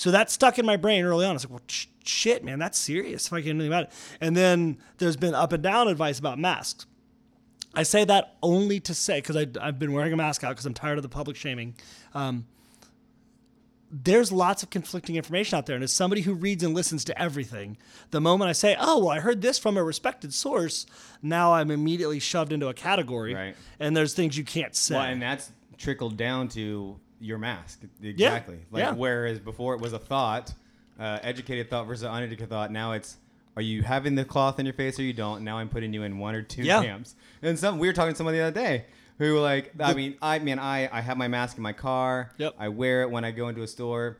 [0.01, 1.29] so that stuck in my brain early on.
[1.29, 3.83] I was like, well, sh- shit, man, that's serious if I can do anything about
[3.83, 3.91] it.
[4.19, 6.87] And then there's been up and down advice about masks.
[7.75, 10.73] I say that only to say, because I've been wearing a mask out because I'm
[10.73, 11.75] tired of the public shaming.
[12.15, 12.47] Um,
[13.91, 15.75] there's lots of conflicting information out there.
[15.75, 17.77] And as somebody who reads and listens to everything,
[18.09, 20.87] the moment I say, oh, well, I heard this from a respected source,
[21.21, 23.35] now I'm immediately shoved into a category.
[23.35, 23.55] Right.
[23.79, 24.95] And there's things you can't say.
[24.95, 27.81] Well, and that's trickled down to your mask.
[28.01, 28.59] Exactly.
[28.71, 28.93] Like yeah.
[28.93, 30.53] whereas before it was a thought,
[30.99, 32.71] uh, educated thought versus uneducated thought.
[32.71, 33.17] Now it's
[33.55, 35.43] are you having the cloth in your face or you don't?
[35.43, 36.81] Now I'm putting you in one or two Yeah.
[36.81, 37.15] camps.
[37.41, 38.85] And some we were talking to someone the other day
[39.17, 42.31] who were like, I mean, I mean, I I have my mask in my car.
[42.37, 42.55] Yep.
[42.57, 44.17] I wear it when I go into a store.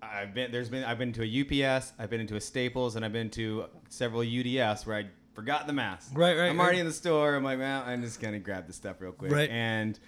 [0.00, 3.04] I've been there's been I've been to a UPS, I've been into a Staples, and
[3.04, 6.12] I've been to several UDFs where I forgot the mask.
[6.14, 6.80] Right, right, I'm already right.
[6.80, 7.34] in the store.
[7.34, 9.32] I'm like, well, I'm just gonna grab the stuff real quick.
[9.32, 9.50] Right.
[9.50, 9.98] And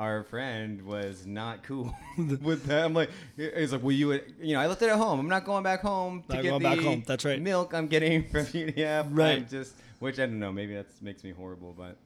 [0.00, 2.86] our friend was not cool with that.
[2.86, 5.20] I'm like, he's like, well, you would, you know, I left it at home.
[5.20, 7.04] I'm not going back home to Not get the back home.
[7.06, 7.40] That's right.
[7.40, 9.08] milk I'm getting from UDF.
[9.10, 9.38] Right.
[9.38, 11.98] I'm just, which I don't know, maybe that makes me horrible, but.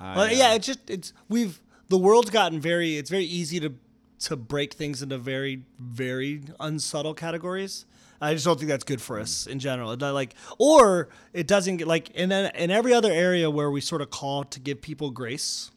[0.00, 3.72] Well, yeah, it's just it's we've the world's gotten very it's very easy to
[4.20, 7.86] to break things into very very unsubtle categories.
[8.20, 9.96] I just don't think that's good for us in general.
[9.96, 14.10] Like or it doesn't get like in in every other area where we sort of
[14.10, 15.70] call to give people grace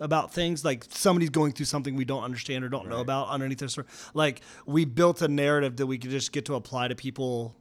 [0.00, 3.58] about things like somebody's going through something we don't understand or don't know about underneath
[3.58, 3.78] this
[4.14, 7.54] like we built a narrative that we could just get to apply to people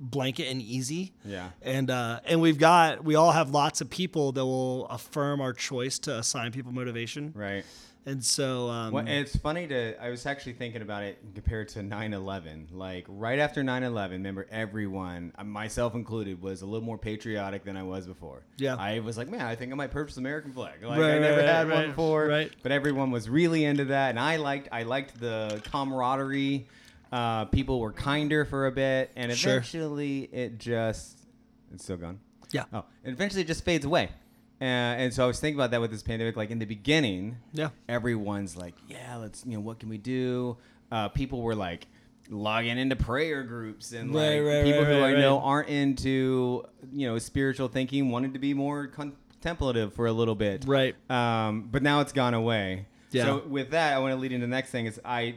[0.00, 1.50] blanket and easy Yeah.
[1.62, 5.52] and uh, and we've got we all have lots of people that will affirm our
[5.52, 7.64] choice to assign people motivation, Right.
[8.04, 10.02] And so um, Well, and it's funny to.
[10.02, 12.66] I was actually thinking about it compared to 9/11.
[12.72, 17.76] Like right after 9/11, remember everyone, uh, myself included, was a little more patriotic than
[17.76, 18.42] I was before.
[18.58, 18.76] Yeah.
[18.76, 20.82] I was like, man, I think I might purchase an American flag.
[20.82, 22.26] Like Right, I never right, had right, one before.
[22.26, 22.52] right.
[22.62, 24.68] But everyone was really into that, and I liked.
[24.72, 26.66] I liked the camaraderie.
[27.12, 29.52] Uh, people were kinder for a bit, and Sure.
[29.58, 31.18] eventually it just.
[31.74, 32.20] It's still gone.
[32.52, 34.10] yeah, Oh, and eventually it just fades away.
[34.62, 36.36] Uh, and so I was thinking about that with this pandemic.
[36.36, 40.56] Like in the beginning, yeah, everyone's like, yeah, let's, you know, what can we do?
[40.92, 41.88] Uh, people were like
[42.30, 46.64] logging into prayer groups and like right, people right, who right, I know aren't into,
[46.92, 50.64] you know, spiritual thinking wanted to be more contemplative for a little bit.
[50.66, 52.86] right, Um, but now it's gone away.
[53.10, 53.24] Yeah.
[53.24, 55.34] So with that, I want to lead into the next thing is I,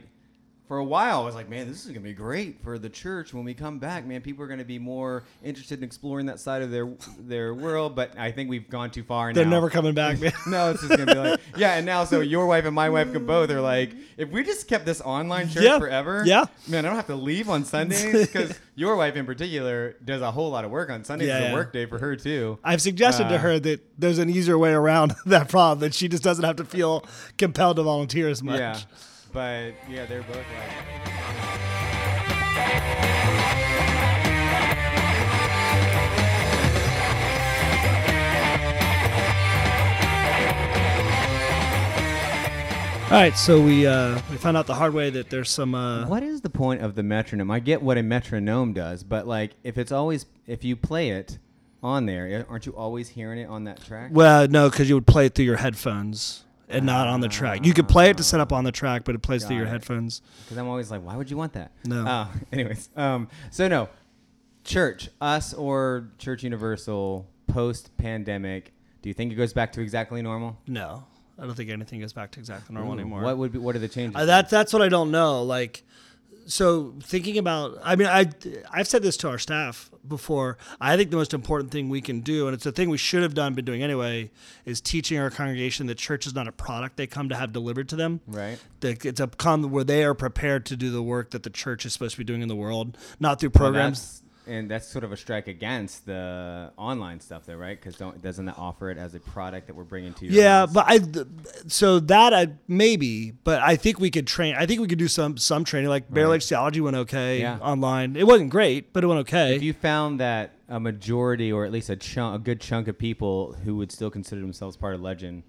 [0.68, 3.32] for a while, I was like, man, this is gonna be great for the church
[3.32, 4.04] when we come back.
[4.04, 6.88] Man, people are gonna be more interested in exploring that side of their
[7.20, 7.94] their world.
[7.94, 9.32] But I think we've gone too far.
[9.32, 9.50] they're now.
[9.50, 10.32] never coming back, man.
[10.46, 13.12] No, it's just gonna be like, yeah, and now so your wife and my wife
[13.12, 16.44] can both are like, if we just kept this online church Yeah, forever, yeah.
[16.68, 20.30] man, I don't have to leave on Sundays because your wife in particular does a
[20.30, 21.28] whole lot of work on Sundays.
[21.28, 21.52] Yeah, it's yeah.
[21.52, 22.58] a work day for her too.
[22.64, 26.08] I've suggested to Uh, her that there's an easier way around that problem that she
[26.08, 27.04] just doesn't have to feel
[27.38, 28.58] compelled to volunteer as much.
[28.60, 28.78] Yeah,
[29.36, 30.46] but yeah, they're both like,
[43.04, 46.06] All right, so we uh, we found out the hard way that there's some uh,
[46.06, 47.50] what is the point of the metronome?
[47.50, 51.36] I get what a metronome does, but like, if it's always if you play it
[51.82, 54.12] on there, aren't you always hearing it on that track?
[54.14, 57.64] well, no, because you would play it through your headphones and not on the track.
[57.64, 59.66] You could play it to set up on the track, but it plays through your
[59.66, 59.70] it.
[59.70, 60.22] headphones.
[60.44, 61.72] Because I'm always like, why would you want that?
[61.84, 62.04] No.
[62.06, 63.88] Oh, anyways, um, so no,
[64.64, 68.72] church, us or Church Universal post pandemic.
[69.02, 71.04] Do you think it goes back to exactly normal No,
[71.38, 73.22] I don't think anything goes back to exactly normal Ooh, anymore.
[73.22, 74.16] What would be, what are the changes?
[74.20, 75.42] Uh, that that's what I don't know.
[75.42, 75.84] Like,
[76.46, 78.30] so thinking about, I mean, I
[78.70, 80.56] I've said this to our staff before.
[80.80, 83.22] I think the most important thing we can do, and it's a thing we should
[83.22, 84.30] have done, been doing anyway,
[84.64, 87.88] is teaching our congregation that church is not a product they come to have delivered
[87.90, 88.20] to them.
[88.26, 88.58] right?
[88.80, 91.84] That it's a come where they are prepared to do the work that the church
[91.84, 94.22] is supposed to be doing in the world, not through programs.
[94.46, 97.78] And that's sort of a strike against the online stuff, though, right?
[97.78, 100.30] Because don't doesn't that offer it as a product that we're bringing to you?
[100.32, 101.00] Yeah, but I
[101.66, 104.54] so that I maybe, but I think we could train.
[104.56, 105.88] I think we could do some some training.
[105.90, 106.42] Like barrel Right.
[106.42, 107.58] theology went okay Yeah.
[107.60, 108.16] online.
[108.16, 109.56] It wasn't great, but it went okay.
[109.56, 112.98] if you found that a majority, or at least a chunk, a good chunk of
[112.98, 115.42] people who would still consider themselves part of Legend,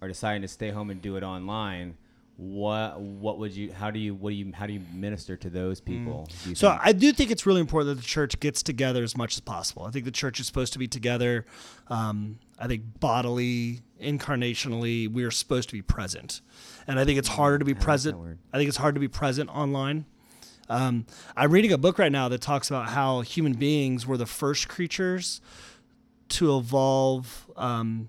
[0.00, 1.96] are deciding to stay home and do it online,
[2.36, 3.72] what what would you?
[3.72, 4.14] How do you?
[4.14, 4.52] What do you?
[4.52, 6.28] How do you minister to those people?
[6.44, 6.80] do So think?
[6.84, 9.84] I do think it's really important that the church gets together as much as possible.
[9.84, 11.46] I think the church is supposed to be together.
[11.88, 16.40] Um, I think bodily, incarnationally, we are supposed to be present,
[16.88, 18.18] and I think it's harder to be that present.
[18.52, 20.04] I think it's hard to be present online.
[20.68, 24.26] Um, I'm reading a book right now that talks about how human beings were the
[24.26, 25.40] first creatures
[26.30, 28.08] to evolve um,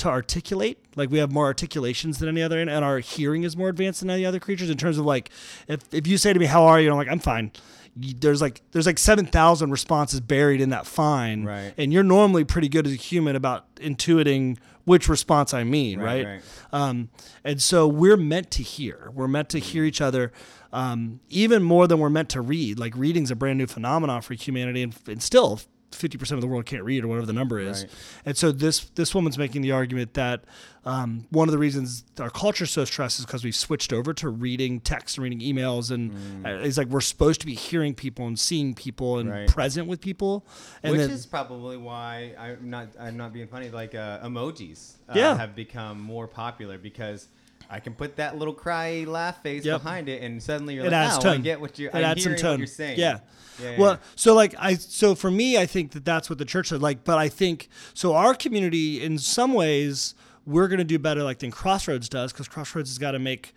[0.00, 0.78] to articulate.
[0.96, 4.10] Like we have more articulations than any other, and our hearing is more advanced than
[4.10, 5.30] any other creatures in terms of like,
[5.68, 7.52] if if you say to me, "How are you?" I'm like, "I'm fine."
[7.96, 11.74] There's like there's like seven thousand responses buried in that fine, Right.
[11.76, 16.24] and you're normally pretty good as a human about intuiting which response I mean, Right,
[16.24, 16.32] right?
[16.34, 16.42] right.
[16.72, 17.10] Um,
[17.44, 19.10] and so we're meant to hear.
[19.14, 20.32] We're meant to hear each other,
[20.72, 22.78] um, even more than we're meant to read.
[22.78, 25.60] Like reading's a brand new phenomenon for humanity, and, and still.
[25.92, 27.82] 50% of the world can't read or whatever the number is.
[27.82, 27.92] Right.
[28.26, 30.44] And so this this woman's making the argument that
[30.84, 34.14] um, one of the reasons our culture is so stressed is because we've switched over
[34.14, 37.94] to reading text and reading emails and uh, it's like we're supposed to be hearing
[37.94, 39.32] people and seeing people and Mm.
[39.32, 39.48] Right.
[39.48, 40.46] present with people.
[40.82, 43.68] And Which then, is probably why I'm not I'm not being funny.
[43.70, 45.36] Like uh, emojis uh, Yeah.
[45.36, 47.28] have become more popular because
[47.70, 49.82] I can put that little cry laugh face Yep.
[49.82, 51.34] behind it, and suddenly you're it like, adds oh, tone.
[51.34, 51.90] I get what you're.
[51.90, 52.50] it I'm adds some tone.
[52.52, 52.98] what you're saying.
[52.98, 53.20] Yeah.
[53.62, 53.98] Yeah, Well, yeah.
[54.16, 57.04] so like I so for me, I think that that's what the church is like.
[57.04, 58.14] But I think so.
[58.14, 60.14] Our community, in some ways,
[60.46, 63.54] we're going to do better like than Crossroads does because Crossroads has got to make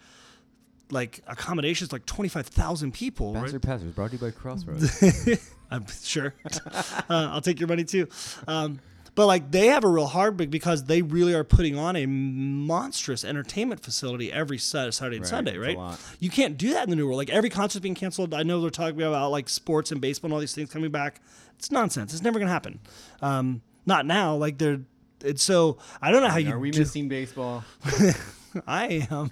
[0.91, 3.33] like accommodations like twenty five thousand people.
[3.33, 3.43] Right?
[3.43, 5.49] Pastor Pastors brought to you by Crossroads.
[5.71, 6.35] I'm sure.
[6.71, 8.07] uh, I'll take your money too.
[8.47, 8.79] Um,
[9.15, 13.23] but like they have a real hard because they really are putting on a monstrous
[13.23, 15.77] entertainment facility every Saturday and Right, Sunday, right?
[16.19, 17.17] You can't do that in the new world.
[17.17, 18.33] Like every concert's being canceled.
[18.33, 21.21] I know they're talking about like sports and baseball and all these things coming back.
[21.57, 22.13] It's nonsense.
[22.13, 22.79] It's never gonna happen.
[23.21, 24.35] Um, not now.
[24.35, 24.81] Like they're.
[25.23, 26.51] It's so I don't know how you.
[26.51, 27.63] Are we do- missing baseball?
[28.67, 29.31] I am.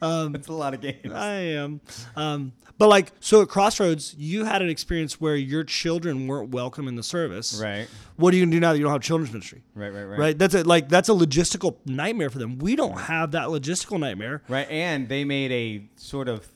[0.00, 1.12] Um, That's a lot of games.
[1.12, 1.80] I am.
[2.16, 6.86] Um, but like, so at Crossroads, you had an experience where your children weren't welcome
[6.88, 7.60] in the service.
[7.60, 9.62] right, What are you gonna do now that you don't have children's ministry?
[9.74, 10.38] right, right, right, Right.
[10.38, 12.58] That's a, like that's a logistical nightmare for them.
[12.58, 14.42] We don't have that logistical nightmare.
[14.48, 16.46] Right, and they made a sort of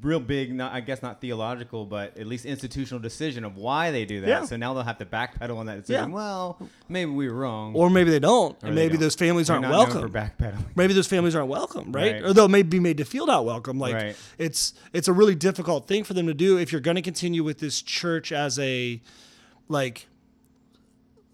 [0.00, 4.04] real big, not I guess not theological, but at least institutional decision of why they
[4.04, 4.28] do that.
[4.28, 4.44] Yeah.
[4.44, 6.10] So now they'll have to backpedal on that decision.
[6.10, 6.14] Yeah.
[6.14, 7.74] Well, maybe we were wrong.
[7.74, 9.00] Or maybe they don't, Or and maybe don't.
[9.02, 10.10] those families They're aren't not welcome.
[10.12, 10.64] backpedaling.
[10.76, 12.14] maybe those families aren't welcome, right?
[12.14, 12.24] Right.
[12.24, 13.78] Or they'll maybe be made to feel not welcome.
[13.78, 14.16] Like Right.
[14.38, 17.44] it's it's a really difficult thing for them to do if you're going to continue
[17.44, 19.00] with this church as a
[19.68, 20.07] like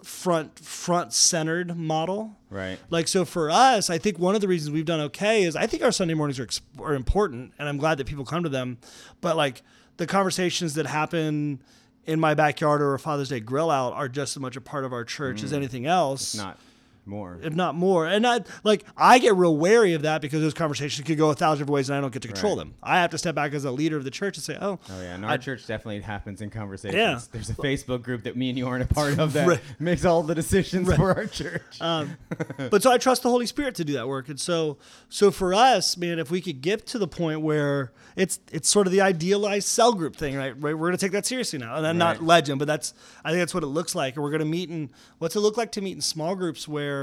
[0.05, 2.37] front front centered model.
[2.51, 2.79] Right.
[2.91, 5.67] Like so for us, I think one of the reasons we've done okay is I
[5.67, 6.49] think our Sunday mornings are
[6.83, 8.79] are important, and I'm glad that people come to them.
[9.21, 9.63] But like
[9.97, 11.63] the conversations that happen
[12.07, 14.85] in my backyard or a Father's Day grill out are just as much a part
[14.85, 15.57] of our church as mm.
[15.57, 16.59] anything else Not
[17.07, 17.39] more.
[17.43, 18.07] if not more.
[18.07, 21.35] And I like I get real wary of that because those conversations could go a
[21.35, 22.61] thousand different ways, and I don't get to control Right.
[22.67, 22.75] them.
[22.83, 25.01] I have to step back as a leader of the church and say, "Oh, Oh
[25.03, 26.97] yeah, and our I- church definitely happens in conversations.
[26.99, 27.19] Yeah.
[27.33, 29.61] There's a Facebook group that me and you aren't a part of that Right.
[29.79, 31.81] makes all the decisions for our church.
[31.81, 32.17] Um,
[32.71, 34.29] but so I trust the Holy Spirit to do that work.
[34.29, 38.39] And so, so for us, man, if we could get to the point where it's
[38.53, 40.55] it's sort of the idealized cell group thing, right?
[40.61, 43.41] Right, we're gonna take that seriously now, and I'm not legend, but that's I think
[43.41, 44.15] that's what it looks like.
[44.15, 46.94] And we're gonna meet in what's it look like to meet in small groups where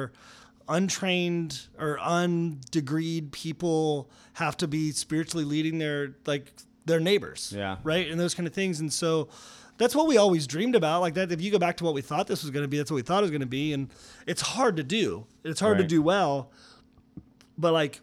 [0.70, 6.52] untrained or undegreed people have to be spiritually leading their like
[6.86, 7.78] their neighbors, Yeah.
[7.84, 8.80] right, and those kind of things.
[8.80, 9.28] And so
[9.78, 11.02] that's what we always dreamed about.
[11.02, 12.78] Like that, if you go back to what we thought this was going to be,
[12.78, 13.90] that's what we thought it was going to be, and
[14.26, 15.26] it's hard to do.
[15.44, 16.52] It's hard to do well,
[17.58, 18.02] but like.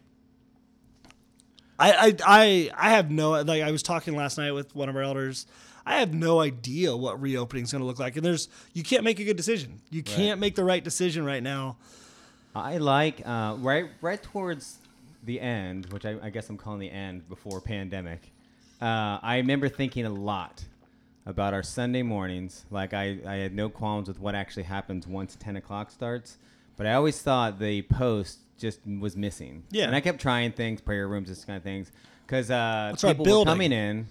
[1.81, 4.97] I, I I I have no like I was talking last night with one of
[4.97, 5.47] our elders.
[5.89, 9.03] I have no idea what reopening is going to look like, and there's you can't
[9.03, 9.81] make a good decision.
[9.89, 11.77] You can't make the right decision right now.
[12.55, 14.77] I like uh, right right towards
[15.23, 18.21] the end, which I, I guess I'm calling the end before pandemic.
[18.79, 20.63] Uh, I remember thinking a lot
[21.25, 22.65] about our Sunday mornings.
[22.69, 26.37] Like I, I had no qualms with what actually happens once 10 o'clock starts,
[26.77, 29.63] but I always thought the post just was missing.
[29.71, 29.85] Yeah.
[29.85, 31.91] and I kept trying things, prayer rooms, this kind of things,
[32.25, 34.07] because uh, people were coming in,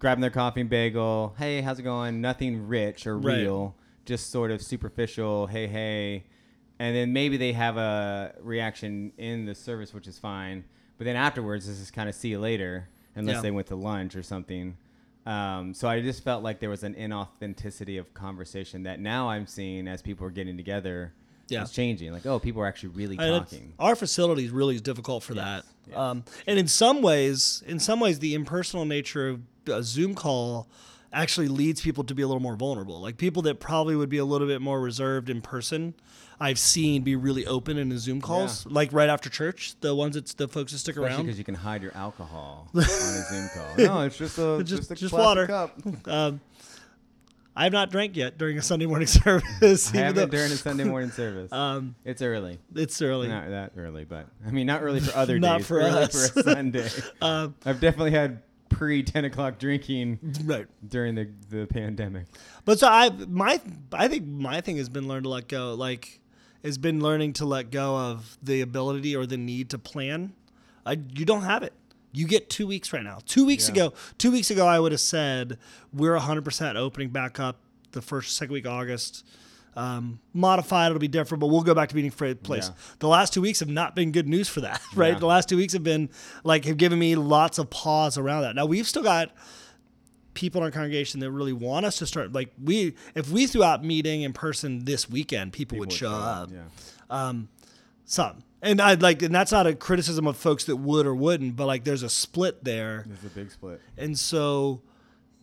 [0.00, 1.34] grabbing their coffee and bagel.
[1.38, 2.20] Hey, how's it going?
[2.20, 3.36] Nothing rich or Right.
[3.42, 5.46] real, just sort of superficial.
[5.46, 6.24] Hey, hey
[6.80, 10.64] and then maybe they have a reaction in the service, which is fine.
[10.96, 13.42] But then afterwards, this is kind of see you later, unless Yeah.
[13.42, 14.78] they went to lunch or something.
[15.26, 19.46] Um, so I just felt like there was an inauthenticity of conversation that now I'm
[19.46, 21.12] seeing as people are getting together.
[21.48, 21.62] Yeah.
[21.62, 22.12] it's changing.
[22.12, 23.72] Like, oh, people are actually really talking.
[23.78, 25.64] Our facility is really difficult for that.
[25.86, 25.96] yes.
[25.96, 30.68] Um, and in some ways, in some ways, the impersonal nature of a Zoom call
[31.12, 33.00] actually leads people to be a little more vulnerable.
[33.00, 35.94] Like people that probably would be a little bit more reserved in person,
[36.38, 39.74] I've seen be really open in the Zoom calls, like right after church.
[39.80, 41.26] The ones that the folks that stick Especially around.
[41.26, 43.76] because you can hide your alcohol on a Zoom call.
[43.76, 45.46] No, it's just a Just- just, a just water.
[45.46, 45.76] cup.
[46.06, 46.40] Um,
[47.56, 49.92] I have not drank yet during a Sunday morning service.
[49.92, 51.52] I haven't though- during a Sunday morning service.
[51.52, 52.58] Um, it's early.
[52.76, 53.26] it's early.
[53.28, 55.62] Not that early, but I mean, not early for other Not days.
[55.62, 56.30] Not for early us.
[56.30, 56.88] for a Sunday.
[57.20, 58.40] Um, I've definitely had
[58.70, 60.66] pre ten o'clock drinking right.
[60.88, 62.26] during the the pandemic.
[62.64, 63.60] But so I my
[63.92, 65.74] I think my thing has been learned to let go.
[65.74, 66.20] Like
[66.64, 70.32] has been learning to let go of the ability or the need to plan.
[70.84, 71.72] I, you don't have it.
[72.12, 73.18] You get two weeks right now.
[73.24, 73.72] Two weeks Yeah.
[73.86, 75.58] ago, two weeks ago, I would have said
[75.92, 77.56] we're 100% opening back up
[77.92, 79.24] the first, second week of August.
[79.76, 82.68] Um, modified, it'll be different, but we'll go back to meeting for place.
[82.68, 82.74] Yeah.
[82.98, 85.12] The last two weeks have not been good news for that, right?
[85.12, 85.18] Yeah.
[85.18, 86.10] The last two weeks have been
[86.44, 88.54] like have given me lots of pause around that.
[88.56, 89.32] Now we've still got
[90.34, 92.32] people in our congregation that really want us to start.
[92.32, 96.50] Like we, if we threw out meeting in person this weekend, people, would show up.
[96.52, 96.62] Yeah.
[97.08, 97.48] Um,
[98.04, 101.56] Some, and I'd like, and that's not a criticism of folks that would or wouldn't,
[101.56, 103.80] but like there's a split there, There's a big split.
[103.96, 104.82] and so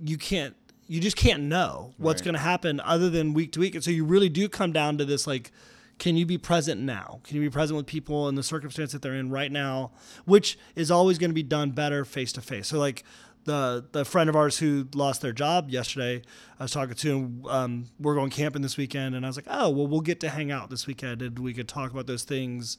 [0.03, 0.55] you can't,
[0.87, 2.25] you just can't know what's Right.
[2.25, 4.97] going to happen other than week to week, and so you really do come down
[4.97, 5.51] to this like.
[5.99, 7.21] Can you be present now?
[7.23, 9.93] Can you be present with people in the circumstance that they're in right now,
[10.25, 12.67] which is always going to be done better face to face.
[12.67, 13.03] So like
[13.45, 16.21] the the friend of ours who lost their job yesterday,
[16.59, 17.45] I was talking to him.
[17.49, 20.29] Um, we're going camping this weekend, and I was like, oh well, we'll get to
[20.29, 22.77] hang out this weekend, and we could talk about those things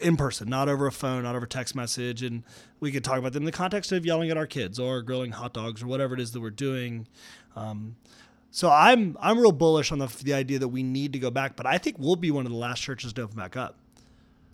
[0.00, 2.42] in person, not over a phone, not over text message, and
[2.80, 5.32] we could talk about them in the context of yelling at our kids or grilling
[5.32, 7.06] hot dogs or whatever it is that we're doing.
[7.56, 7.96] Um,
[8.50, 11.56] so I'm I'm real bullish on the the idea that we need to go back,
[11.56, 13.76] but I think we'll be one of the last churches to open back up.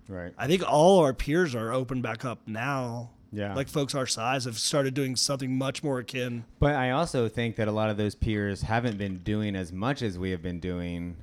[0.08, 0.32] Right.
[0.36, 3.10] I think all our peers are open back up now.
[3.32, 3.52] Yeah.
[3.54, 6.44] like folks our size have started doing something much more akin.
[6.60, 10.02] But I also think that a lot of those peers haven't been doing as much
[10.02, 11.16] as we have been doing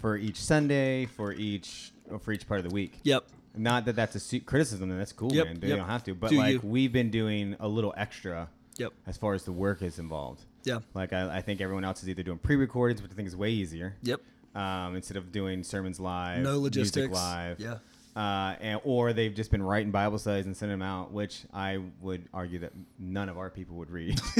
[0.00, 2.98] for each Sunday, for each for each part of the week.
[3.04, 3.24] Yep.
[3.60, 5.60] Not that that's a su- criticism, and that's cool, Yep, man.
[5.60, 5.78] They yep.
[5.78, 6.14] don't have to.
[6.14, 6.60] But Do like you.
[6.64, 8.92] we've been doing a little extra Yep.
[9.06, 10.44] as far as the work is involved.
[10.64, 10.78] Yeah.
[10.94, 13.50] Like I, I think everyone else is either doing pre-recordings, which I think is way
[13.50, 13.96] easier.
[14.02, 14.20] Yep.
[14.54, 17.14] Um, instead of doing sermons live, No music logistics.
[17.14, 17.76] live, Yeah.
[18.16, 21.78] uh, and, or they've just been writing Bible studies and sending them out, which I
[22.00, 24.18] would argue that none of our people would read.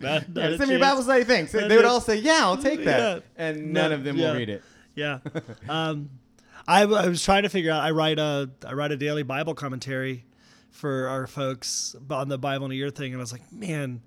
[0.00, 0.80] Not, not yeah, a send me a chance.
[0.80, 1.54] Bible study, thanks.
[1.54, 3.48] Not They would a- all say, "Yeah, I'll take that," Yeah.
[3.48, 4.30] and No, none of them yeah.
[4.30, 4.62] will read it.
[4.94, 5.18] Yeah.
[5.68, 6.10] Um,
[6.66, 7.82] I, I was trying to figure out.
[7.82, 10.24] I write a I write a daily Bible commentary
[10.70, 14.00] for our folks on the Bible in a year thing, and I was like, man,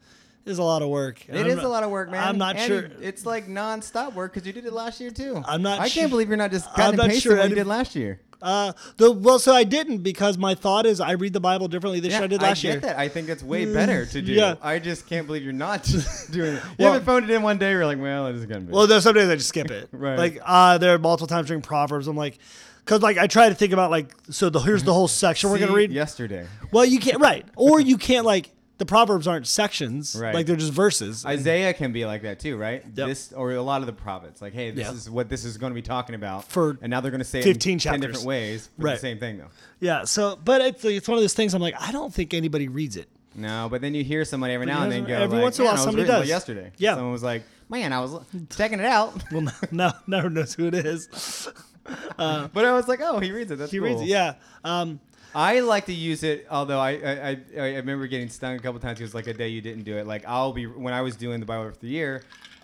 [0.43, 1.23] this is a lot of work.
[1.27, 2.23] And It I'm is not- a lot of work, man.
[2.27, 2.89] I'm not And sure.
[3.01, 5.41] It's like non-stop work because you did it last year too.
[5.47, 7.67] I'm not I can't believe you're not just cutting and pasting sure what you did
[7.67, 8.21] last year.
[8.41, 11.99] Uh, the well, so I didn't because my thought is I read the Bible differently
[11.99, 12.73] this year I did last year.
[12.73, 12.93] I get year.
[12.93, 12.99] that.
[12.99, 14.31] I think it's way better to do.
[14.33, 14.55] Yeah.
[14.61, 15.83] I just can't believe you're not
[16.31, 16.63] doing it.
[16.63, 17.71] You Well- haven't phoned it in one day.
[17.71, 18.71] You're like, well, it is gonna be.
[18.73, 19.89] Well, there's some days I just skip it.
[19.97, 20.17] Right.
[20.17, 22.07] Like uh, there are multiple times during Proverbs.
[22.07, 22.37] I'm like,
[22.85, 25.57] because like I try to think about like so the here's the whole section we're
[25.59, 25.91] gonna read.
[25.91, 26.45] yesterday.
[26.71, 30.15] Well, you can't right, or you can't like the Proverbs aren't sections.
[30.19, 30.33] Right.
[30.35, 31.25] Like they're just verses.
[31.25, 32.83] Isaiah can be like that too, right?
[32.95, 33.07] Yep.
[33.07, 34.93] This or a lot of the prophets, like, hey, this Yeah.
[34.93, 37.25] is what this is going to be talking about For and now they're going to
[37.25, 38.01] say 15 it in ten chapters.
[38.01, 38.93] different ways, but Right.
[38.93, 39.49] the same thing though.
[39.79, 40.03] Yeah.
[40.05, 41.53] So, but it's it's one of those things.
[41.53, 43.07] I'm like, I don't think anybody reads it.
[43.35, 45.65] No, but then you hear somebody every now and then go, Every like, once in
[45.65, 46.95] a while "Man, I was somebody does." Yesterday, Yeah.
[46.95, 48.15] someone was like, man, I was
[48.55, 51.47] checking it out, Well, no, no, never knows who it is.
[52.17, 53.57] but I was like, oh, he reads it.
[53.59, 53.87] That's He cool.
[53.87, 54.07] reads it.
[54.07, 54.35] Yeah.
[54.63, 54.99] Um,
[55.37, 58.79] I like to use it, although I I, I I remember getting stung a couple
[58.79, 58.99] times.
[58.99, 60.07] It was like a day you didn't do it.
[60.07, 62.23] Like I'll be when I was doing the Bible for the year,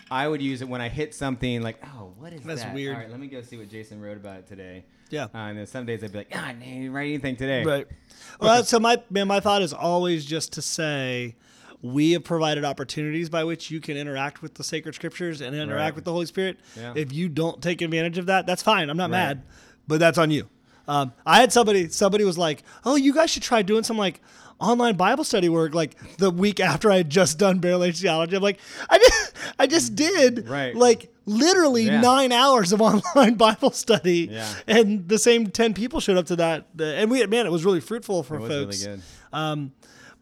[0.09, 2.65] I would use it when I hit something like, oh, what is That's that?
[2.67, 2.95] That's weird.
[2.95, 4.85] All right, let me go see what Jason wrote about it today.
[5.11, 5.25] yeah.
[5.25, 7.63] Uh, and then some days I'd be like, ah, I didn't write anything today.
[7.63, 7.87] Right.
[8.39, 11.35] Well, so my man, my thought is always just to say,
[11.83, 15.79] we have provided opportunities by which you can interact with the sacred scriptures and interact
[15.79, 15.95] Right.
[15.95, 16.57] with the Holy Spirit.
[16.75, 16.93] Yeah.
[16.95, 18.89] If you don't take advantage of that, that's fine.
[18.89, 19.27] I'm not Right.
[19.37, 19.43] mad,
[19.87, 20.49] but that's on you.
[20.87, 21.89] Um, I had somebody.
[21.89, 24.21] Somebody was like, "Oh, you guys should try doing some like."
[24.59, 28.37] Online Bible study work, like the week after I had just done barrel age theology,
[28.37, 30.73] I'm like, I just, I just did, Right.
[30.73, 31.99] Like literally Yeah.
[31.99, 34.47] nine hours of online Bible study, Yeah.
[34.67, 37.81] and the same ten people showed up to that, and we, man, it was really
[37.81, 38.85] fruitful for folks.
[38.85, 39.01] really good.
[39.33, 39.73] Um,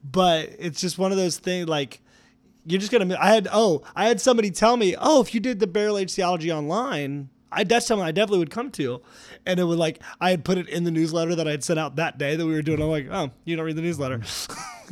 [0.03, 2.01] but it's just one of those things like
[2.65, 3.15] you're just gonna.
[3.19, 6.13] I had oh, I had somebody tell me, oh, if you did the barrel age
[6.15, 9.01] theology online, I that's something I definitely would come to,
[9.45, 11.79] and it would like I had put it in the newsletter that I had sent
[11.79, 12.81] out that day that we were doing.
[12.81, 14.21] I'm like, oh, you don't read the newsletter.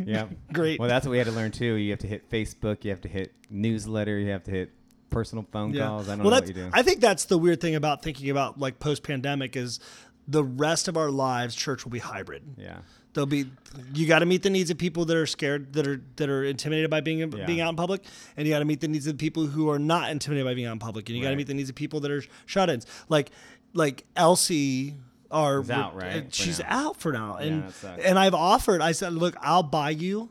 [0.05, 0.27] Yeah.
[0.53, 0.79] Great.
[0.79, 1.73] Well, that's what we had to learn too.
[1.73, 2.85] You have to hit Facebook.
[2.85, 4.17] You have to hit newsletter.
[4.17, 4.71] You have to hit
[5.09, 6.07] personal phone calls.
[6.07, 6.69] I don't well, know what you do.
[6.71, 9.79] I think that's the weird thing about thinking about like post pandemic is
[10.27, 12.43] the rest of our lives, church will be hybrid.
[12.57, 12.77] yeah.
[13.13, 13.45] There'll be
[13.93, 16.43] you got to meet the needs of people that are scared, that are that are
[16.43, 17.45] intimidated by being Yeah.
[17.45, 18.03] being out in public,
[18.37, 20.67] and you got to meet the needs of people who are not intimidated by being
[20.67, 22.85] out in public, and you got to meet the needs of people that are shut-ins.
[23.09, 23.31] Like
[23.73, 24.95] like Elsie
[25.31, 26.65] are out, right, She's now.
[26.69, 28.03] out for now, and sucks.
[28.03, 28.81] and I've offered.
[28.81, 30.29] I said, look, I'll buy you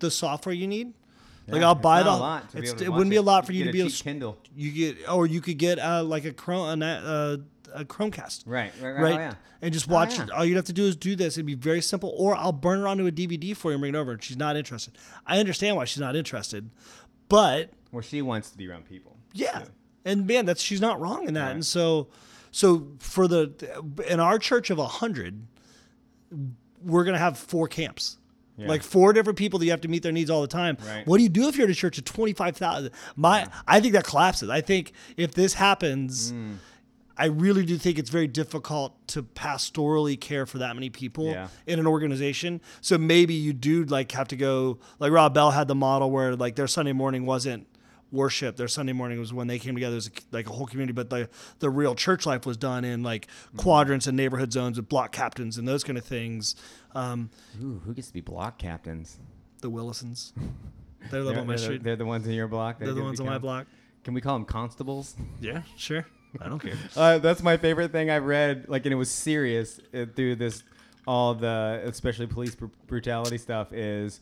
[0.00, 0.92] the software you need.
[1.46, 2.10] Like I'll buy the.
[2.10, 3.72] lot to be it's- able to it wouldn't be a lot for you Get to
[3.72, 4.38] be a Kindle.
[4.56, 7.36] You get, or you could get uh, like a Chrome, a, uh,
[7.74, 8.72] a Chromecast Right.
[8.80, 8.92] Right.
[8.92, 9.02] Right.
[9.02, 9.14] right?
[9.14, 9.34] Oh, yeah.
[9.62, 10.24] And just Oh, watch yeah.
[10.24, 10.30] it.
[10.30, 11.34] All you'd have to do is do this.
[11.36, 12.14] It'd be very simple.
[12.16, 14.12] Or I'll burn her onto a DVD for you and bring it over.
[14.12, 14.96] And she's not interested.
[15.26, 16.70] I understand why she's not interested,
[17.28, 19.16] but Well, she wants to be around people.
[19.32, 19.60] yeah.
[19.60, 19.70] too.
[20.06, 21.44] And man, that's she's not wrong in that.
[21.46, 21.50] Right.
[21.52, 22.08] And so,
[22.50, 23.52] so for the
[24.08, 25.46] in our church of 100
[26.82, 28.18] we're going to have four camps
[28.56, 28.68] Yeah.
[28.68, 31.06] like four different people that you have to meet their needs all the time Right.
[31.06, 34.04] what do you do if you're at a church of 25000 my i think that
[34.04, 36.56] collapses i think if this happens Mm.
[37.16, 41.48] I really do think it's very difficult to pastorally care for that many people Yeah.
[41.66, 42.60] in an organization.
[42.80, 46.34] So maybe you do like have to go like Rob Bell had the model where
[46.34, 47.68] like their Sunday morning wasn't
[48.10, 48.56] worship.
[48.56, 51.10] Their Sunday morning was when they came together as a, like a whole community, but
[51.10, 51.28] the
[51.60, 53.58] the real church life was done in like Mm-hmm.
[53.58, 56.56] quadrants and neighborhood zones with block captains and those kind of things.
[56.94, 57.30] Um,
[57.62, 59.18] Ooh, who gets to be block captains?
[59.60, 60.32] the Willisons,
[61.10, 61.82] they're the They're, on my they're street.
[61.82, 62.78] they're the ones in your block.
[62.78, 63.66] They're the ones on my block.
[64.04, 65.14] Can we call them constables?
[65.40, 66.06] Yeah, sure.
[66.40, 66.74] I don't care.
[66.96, 68.66] Uh, that's my favorite thing I've read.
[68.68, 70.62] Like, and it was serious uh, through this,
[71.06, 74.20] all the especially police br- brutality stuff is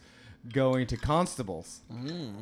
[0.53, 1.83] going to constables,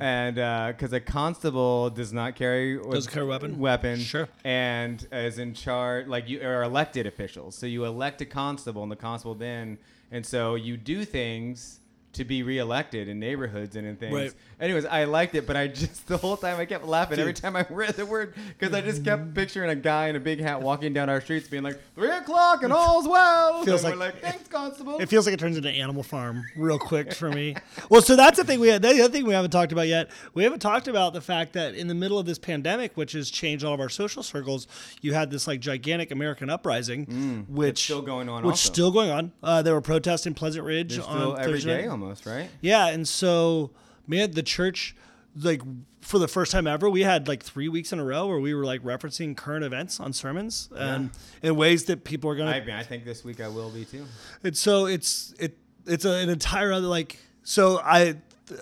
[0.00, 0.36] and
[0.74, 2.92] because a constable does not carry Mm.
[2.92, 3.58] Doesn't carry a weapon?
[3.58, 4.26] weapon, Sure.
[4.44, 6.06] and is in charge.
[6.06, 9.76] Like you are elected officials, so you elect a constable, and the constable then,
[10.10, 11.79] and so you do things
[12.12, 14.12] to be reelected in neighborhoods and in things.
[14.14, 14.32] Right.
[14.58, 17.54] Anyways, I liked it, but I just the whole time I kept laughing every time
[17.54, 20.60] I read the word because I just kept picturing a guy in a big hat
[20.60, 23.62] walking down our streets, being like three o'clock and all's well.
[23.64, 24.98] Feels like- like thanks, constable.
[24.98, 27.54] It feels like it turns into Animal Farm real quick for me.
[27.88, 28.82] well, so that's the thing we had.
[28.82, 30.10] The other thing we haven't talked about yet.
[30.34, 33.30] We haven't talked about the fact that in the middle of this pandemic, which has
[33.30, 34.66] changed all of our social circles,
[35.00, 38.72] you had this like gigantic American uprising, which Mm, still going on Which also.
[38.72, 39.32] still going on.
[39.42, 41.86] Uh, there were protests in Pleasant Ridge There's on Thursday.
[42.02, 42.48] Almost, right?
[42.60, 43.70] Yeah, and so
[44.06, 44.94] man, the church
[45.36, 45.62] like
[46.00, 48.54] for the first time ever, we had like three weeks in a row where we
[48.54, 51.10] were like referencing current events on sermons and
[51.42, 53.84] in ways that people are gonna I mean, I think this week I will be
[53.84, 54.04] too.
[54.42, 58.16] it's so it's it it's a, an entire other like so I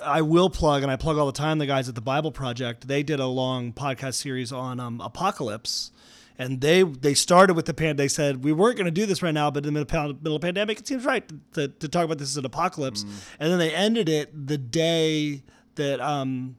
[0.05, 2.87] I will plug and I plug all the time the guys at the Bible Project.
[2.89, 5.91] They did a long podcast series on um, apocalypse,
[6.39, 7.97] and they they started with the pan.
[7.97, 10.23] They said we weren't going to do this right now, but in the middle of
[10.23, 13.05] middle of pandemic, it seems right to, to talk about this as an apocalypse.
[13.41, 15.43] And then they ended it the day
[15.75, 16.57] that um,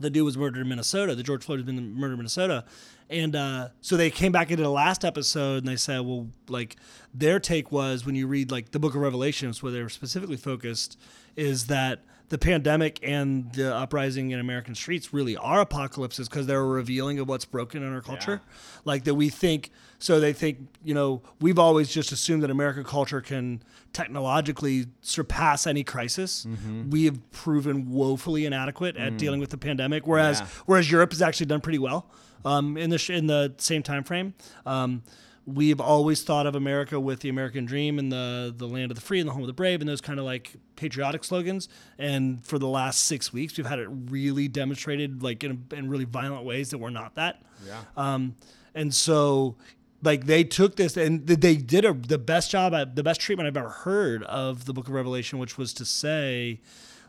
[0.00, 1.14] the dude was murdered in Minnesota.
[1.14, 2.64] The George Floyd has been murdered in Minnesota.
[3.08, 6.76] And uh, so they came back into the last episode and they said, well, like
[7.14, 10.36] their take was when you read like the book of Revelations, where they were specifically
[10.36, 10.98] focused,
[11.36, 16.60] is that the pandemic and the uprising in American streets really are apocalypses because they're
[16.60, 18.40] a revealing of what's broken in our culture.
[18.84, 22.82] Like that we think, so they think, you know, we've always just assumed that American
[22.84, 23.62] culture can
[23.92, 26.46] technologically surpass any crisis.
[26.90, 30.46] We have proven woefully inadequate at dealing with the pandemic, whereas Yeah.
[30.66, 32.10] whereas Europe has actually done pretty well
[32.44, 34.34] um, in the sh- in the same time frame.
[34.64, 35.02] Um,
[35.46, 39.00] we've always thought of America with the American dream and the the land of the
[39.00, 41.68] free and the home of the brave and those kind of like patriotic slogans.
[41.98, 46.04] And for the last six weeks, we've had it really demonstrated like in, in really
[46.04, 47.42] violent ways that we're not that.
[47.66, 47.80] Yeah.
[47.96, 48.34] Um,
[48.74, 49.56] and so
[50.02, 53.46] like they took this and they did a, the best job, at, the best treatment
[53.46, 56.60] I've ever heard of the book of Revelation, which was to say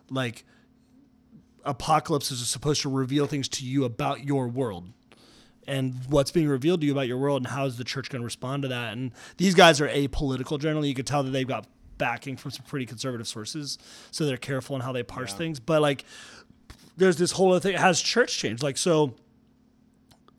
[0.09, 0.45] like
[1.65, 4.93] apocalypses are supposed to reveal things to you about your world
[5.67, 8.21] and what's being revealed to you about your world and how is the church going
[8.21, 8.93] to respond to that?
[8.93, 10.87] And these guys are apolitical generally.
[10.87, 13.77] You could tell that they've got backing from some pretty conservative sources
[14.11, 15.59] so they're careful in how they parse things.
[15.59, 16.05] But like
[16.95, 18.63] there's this whole other thing has church changed?
[18.63, 19.15] Like so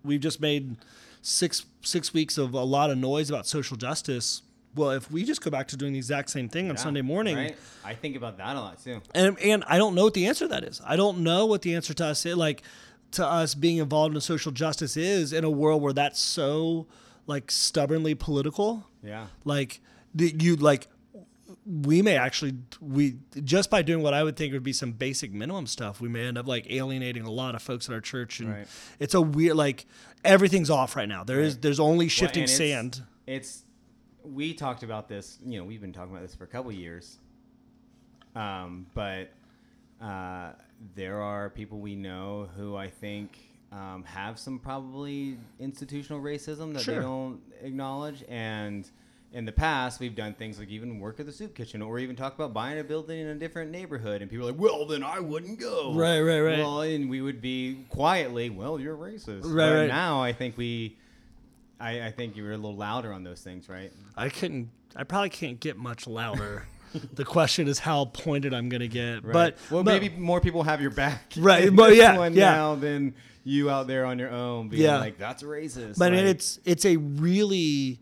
[0.04, 0.76] we've just made
[1.22, 4.42] six six weeks of a lot of noise about social justice.
[4.74, 7.02] Well if we just go back to doing the exact same thing on Yeah, sunday
[7.02, 7.56] morning Right?
[7.84, 9.00] I think about that a lot too.
[9.14, 10.80] and and I don't know what the answer to that is.
[10.86, 12.36] I don't know what the answer to us is.
[12.36, 12.62] Like
[13.12, 16.86] to us being involved in social justice is in a world where that's so
[17.26, 18.86] like stubbornly political.
[19.02, 19.26] Yeah.
[19.44, 19.80] Like
[20.14, 20.88] that you like
[21.66, 25.32] we may actually we just by doing what I would think would be some basic
[25.32, 28.40] minimum stuff, we may end up like alienating a lot of folks at our church
[28.40, 28.66] and Right.
[28.98, 29.86] it's a weird like
[30.24, 31.24] everything's off right now.
[31.24, 31.62] There is Right.
[31.62, 33.02] there's only Well, shifting it's- sand.
[33.26, 33.64] It's
[34.24, 35.38] we talked about this.
[35.46, 37.18] You know, we've been talking about this for a couple years.
[38.34, 39.30] Um, but
[40.00, 40.52] uh,
[40.94, 43.38] there are people we know who I think
[43.72, 46.94] um, have some probably institutional racism that Sure.
[46.96, 48.24] they don't acknowledge.
[48.28, 48.88] And
[49.32, 52.16] in the past, we've done things like even work at the soup kitchen, or even
[52.16, 55.02] talk about buying a building in a different neighborhood, and people are like, "Well, then
[55.02, 56.58] I wouldn't go." Right, right, right.
[56.58, 59.86] Well, and we would be quietly, "Well, you're racist." Right, But right.
[59.88, 60.96] Now I think we.
[61.80, 63.92] I, I think you were a little louder on those things, right?
[64.16, 64.70] I couldn't.
[64.96, 66.66] I probably can't get much louder.
[67.14, 69.22] the question is how pointed I'm going to get.
[69.22, 72.50] But well, but- maybe more people have your back, Right, but yeah, one yeah.
[72.52, 73.14] now than
[73.44, 74.98] you out there on your own being Yeah.
[74.98, 75.98] like that's racist.
[75.98, 78.00] But like, it's it's a really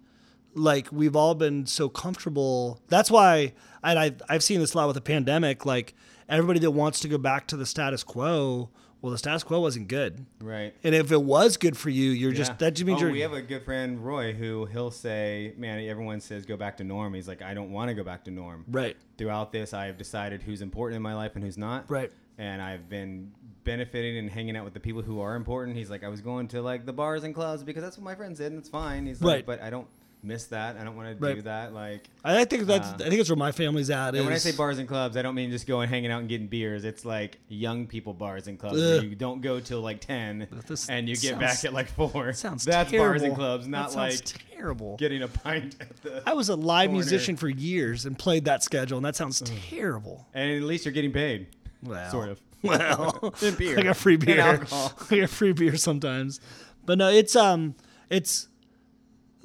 [0.54, 2.80] like we've all been so comfortable.
[2.88, 5.64] That's why and I I've seen this a lot with the pandemic.
[5.66, 5.94] Like
[6.28, 8.70] everybody that wants to go back to the status quo,
[9.02, 10.24] well, the status quo wasn't good.
[10.40, 10.74] Right.
[10.82, 12.56] And if it was good for you, you're just Yeah.
[12.58, 15.80] that just means oh, you're we have a good friend Roy who he'll say, "Man,
[15.86, 18.30] everyone says go back to norm." He's like, "I don't want to go back to
[18.30, 18.96] norm." right.
[19.18, 21.90] Throughout this, I have decided who's important in my life and who's not.
[21.90, 22.10] Right.
[22.38, 23.32] And I've been
[23.64, 25.76] benefiting and hanging out with the people who are important.
[25.76, 28.14] He's like, I was going to like the bars and clubs because that's what my
[28.14, 29.06] friends did, and it's fine.
[29.06, 29.36] He's Right.
[29.36, 29.86] like, but I don't
[30.26, 30.76] miss that.
[30.78, 31.36] I don't want to Right.
[31.36, 31.72] do that.
[31.72, 34.14] Like, I think that's Uh, I think it's where my family's at.
[34.14, 36.28] and when I say bars and clubs, I don't mean just going hanging out and
[36.28, 36.84] getting beers.
[36.84, 40.48] It's like young people bars and clubs where you don't go till like ten
[40.88, 42.32] and you get sounds- back at like four.
[42.32, 43.08] Sounds That's terrible.
[43.12, 44.20] bars and clubs, not like
[44.50, 44.96] terrible.
[44.96, 46.22] getting a pint at the.
[46.28, 46.94] I was a live corner.
[46.98, 50.26] musician for years and played that schedule, and that sounds terrible.
[50.34, 51.46] And at least you're getting paid.
[51.82, 52.40] Well, Sort of.
[52.62, 53.78] Well, beer.
[53.78, 54.40] I got free beer.
[54.40, 56.40] I got free beer sometimes,
[56.84, 57.76] but no, it's um,
[58.10, 58.48] it's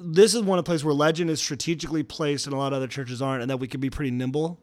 [0.04, 2.76] this is one of the places where legend is strategically placed, and a lot of
[2.78, 4.58] other churches aren't, and that we can be pretty nimble.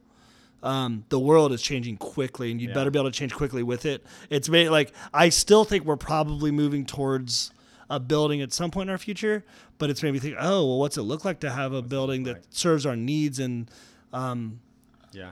[0.62, 2.74] Um, the world is changing quickly, and you'd Yeah.
[2.74, 4.04] better be able to change quickly with it.
[4.30, 7.52] It's made like I still think we're probably moving towards
[7.90, 9.44] a building at some point in our future,
[9.78, 12.24] but it's made me think, oh, well, what's it look like to have a building
[12.24, 12.44] that like?
[12.50, 13.72] serves our needs and
[14.14, 14.60] um,
[15.14, 15.32] Yeah.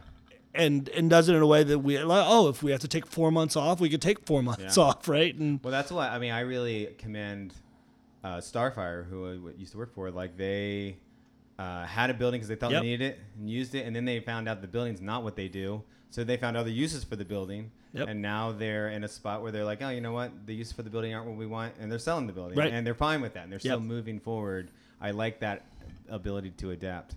[0.56, 2.88] and and does it in a way that we like, oh, if we have to
[2.88, 4.84] take four months off, we could take four months Yeah.
[4.86, 5.36] off, right?
[5.36, 7.54] And Well, that's why I mean I really commend
[8.24, 10.10] uh, Starfire, who I w- used to work for.
[10.12, 10.98] Like they
[11.60, 12.82] uh, had a building because they thought Yep.
[12.82, 15.36] they needed it and used it, and then they found out the building's not what
[15.36, 15.82] they do.
[16.10, 18.08] So they found other uses for the building, Yep.
[18.08, 20.74] and now they're in a spot where they're like, oh, you know what, the uses
[20.74, 22.72] for the building aren't what we want, and they're selling the building, Right.
[22.72, 24.72] and they're fine with that, and they're still moving forward.
[25.02, 25.66] I like that
[26.10, 27.16] ability to adapt.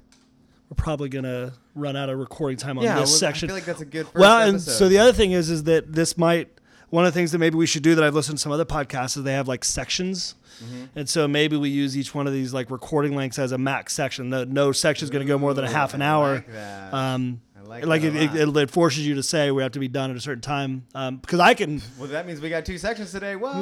[0.68, 3.46] we're probably gonna run out of recording time on yeah, this well, section.
[3.46, 4.70] I feel like that's a good first well, and episode.
[4.72, 6.48] so the other thing is, is that this might
[6.90, 8.64] one of the things that maybe we should do that I've listened to some other
[8.64, 10.84] podcasts is they have like sections, Mm-hmm.
[10.98, 13.94] and so maybe we use each one of these like recording lengths as a max
[13.94, 14.28] section.
[14.28, 16.34] No, no section is going to go more than a half an I hour.
[16.34, 16.92] like that.
[16.92, 19.72] Um, I like like that it, it, it, it forces you to say we have
[19.72, 20.84] to be done at a certain time
[21.22, 21.80] because I can.
[21.98, 23.36] well, that means we got two sections today.
[23.36, 23.54] What?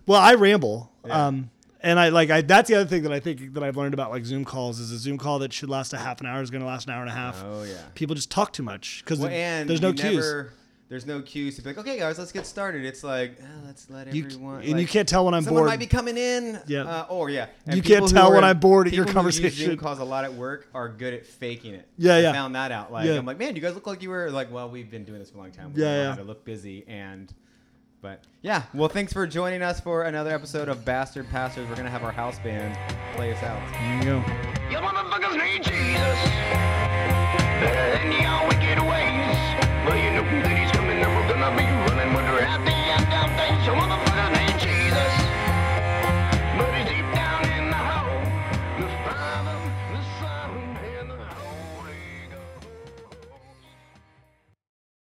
[0.06, 0.92] Well, I ramble.
[1.04, 1.26] Yeah.
[1.26, 1.50] Um,
[1.80, 4.10] and I like I that's the other thing that I think that I've learned about
[4.12, 6.50] like Zoom calls is a Zoom call that should last a half an hour is
[6.50, 7.42] going to last an hour and a half.
[7.44, 7.74] oh yeah.
[7.96, 10.14] People just talk too much because Well, there's no cues.
[10.24, 10.52] Never,
[10.88, 12.84] there's no cues to be like, okay, guys, let's get started.
[12.84, 14.62] It's like, oh, let's let You- everyone.
[14.62, 15.70] and you can't tell when I'm someone bored.
[15.70, 16.60] Someone might be coming in.
[16.68, 16.82] Yeah.
[16.84, 17.46] Uh, or yeah.
[17.66, 19.66] And You can't tell when are- I'm bored at your people who use conversation.
[19.70, 21.88] Zoom calls a lot at work are good at faking it.
[21.98, 22.16] Yeah, yeah.
[22.16, 22.32] I yeah.
[22.32, 22.92] found that out.
[22.92, 23.14] Like, Yeah.
[23.16, 25.30] I'm like, man, you guys look like you were like, well, we've been doing this
[25.30, 25.72] for a long time.
[25.74, 26.08] We Yeah, yeah.
[26.10, 27.32] How to look busy and.
[28.02, 31.68] But yeah, well, thanks for joining us for another episode of Bastard Pastors.
[31.68, 32.78] We're gonna have our house band
[33.16, 33.58] play us out.
[33.72, 34.16] There you go.
[34.70, 36.18] You motherfuckers need Jesus.
[37.98, 39.35] And you